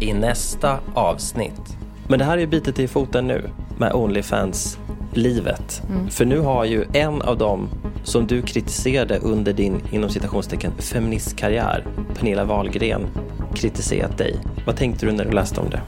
i 0.00 0.12
nästa 0.12 0.78
avsnitt. 0.94 1.76
Men 2.08 2.18
det 2.18 2.24
här 2.24 2.36
är 2.36 2.40
ju 2.40 2.46
bitet 2.46 2.78
i 2.78 2.88
foten 2.88 3.26
nu 3.26 3.50
med 3.78 3.92
Onlyfans-livet. 3.92 5.82
Mm. 5.88 6.10
För 6.10 6.24
nu 6.24 6.38
har 6.38 6.64
ju 6.64 6.84
en 6.92 7.22
av 7.22 7.38
dem 7.38 7.68
som 8.08 8.26
du 8.26 8.42
kritiserade 8.42 9.18
under 9.18 9.52
din 9.52 9.80
inom 9.90 10.10
citationstecken 10.10 10.72
feministkarriär, 10.78 11.86
Pernilla 12.14 12.44
Wahlgren, 12.44 13.06
kritiserat 13.54 14.18
dig. 14.18 14.36
Vad 14.66 14.76
tänkte 14.76 15.06
du 15.06 15.12
när 15.12 15.24
du 15.24 15.30
läste 15.30 15.60
om 15.60 15.70
det? 15.70 15.82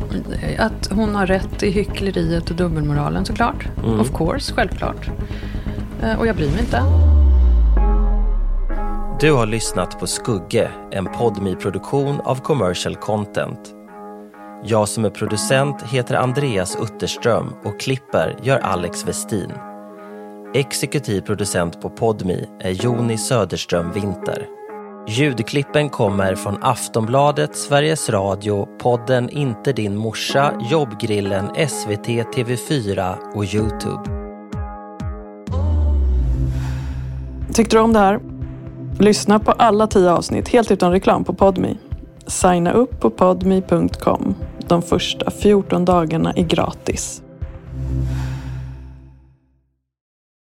Att 0.58 0.90
hon 0.92 1.14
har 1.14 1.26
rätt 1.26 1.62
i 1.62 1.70
hyckleriet 1.70 2.50
och 2.50 2.56
dubbelmoralen 2.56 3.24
såklart. 3.24 3.68
Mm. 3.84 4.00
Of 4.00 4.10
course, 4.16 4.54
självklart. 4.54 5.10
Eh, 6.02 6.18
Och 6.18 6.26
jag 6.26 6.36
bryr 6.36 6.50
mig 6.50 6.60
inte. 6.60 6.82
Du 9.20 9.32
har 9.32 9.46
lyssnat 9.46 10.00
på 10.00 10.06
Skugge, 10.06 10.70
en 10.90 11.06
podmi 11.06 11.54
produktion 11.54 12.20
av 12.20 12.36
Commercial 12.36 12.96
Content. 12.96 13.74
Jag 14.64 14.88
som 14.88 15.04
är 15.04 15.10
producent 15.10 15.82
heter 15.82 16.14
Andreas 16.14 16.76
Utterström 16.82 17.46
och 17.64 17.80
klipper 17.80 18.36
gör 18.42 18.58
Alex 18.58 19.08
Westin. 19.08 19.52
Exekutiv 20.54 21.20
producent 21.20 21.80
på 21.80 21.90
Podmi 21.90 22.48
är 22.60 22.70
Joni 22.70 23.18
Söderström 23.18 23.92
Winter. 23.92 24.46
Ljudklippen 25.08 25.88
kommer 25.88 26.34
från 26.34 26.62
Aftonbladet, 26.62 27.56
Sveriges 27.56 28.10
Radio, 28.10 28.68
podden 28.78 29.30
Inte 29.30 29.72
din 29.72 29.96
morsa, 29.96 30.52
Jobbgrillen, 30.70 31.46
SVT, 31.68 32.06
TV4 32.06 33.16
och 33.34 33.54
Youtube. 33.54 34.02
Tyckte 37.54 37.76
du 37.76 37.80
om 37.80 37.92
det 37.92 37.98
här? 37.98 38.20
Lyssna 38.98 39.38
på 39.38 39.52
alla 39.52 39.86
tio 39.86 40.10
avsnitt 40.10 40.48
helt 40.48 40.70
utan 40.70 40.92
reklam 40.92 41.24
på 41.24 41.34
Podmi. 41.34 41.78
Signa 42.26 42.72
upp 42.72 43.00
på 43.00 43.10
podmi.com. 43.10 44.34
De 44.68 44.82
första 44.82 45.30
14 45.30 45.84
dagarna 45.84 46.32
är 46.32 46.42
gratis. 46.42 47.22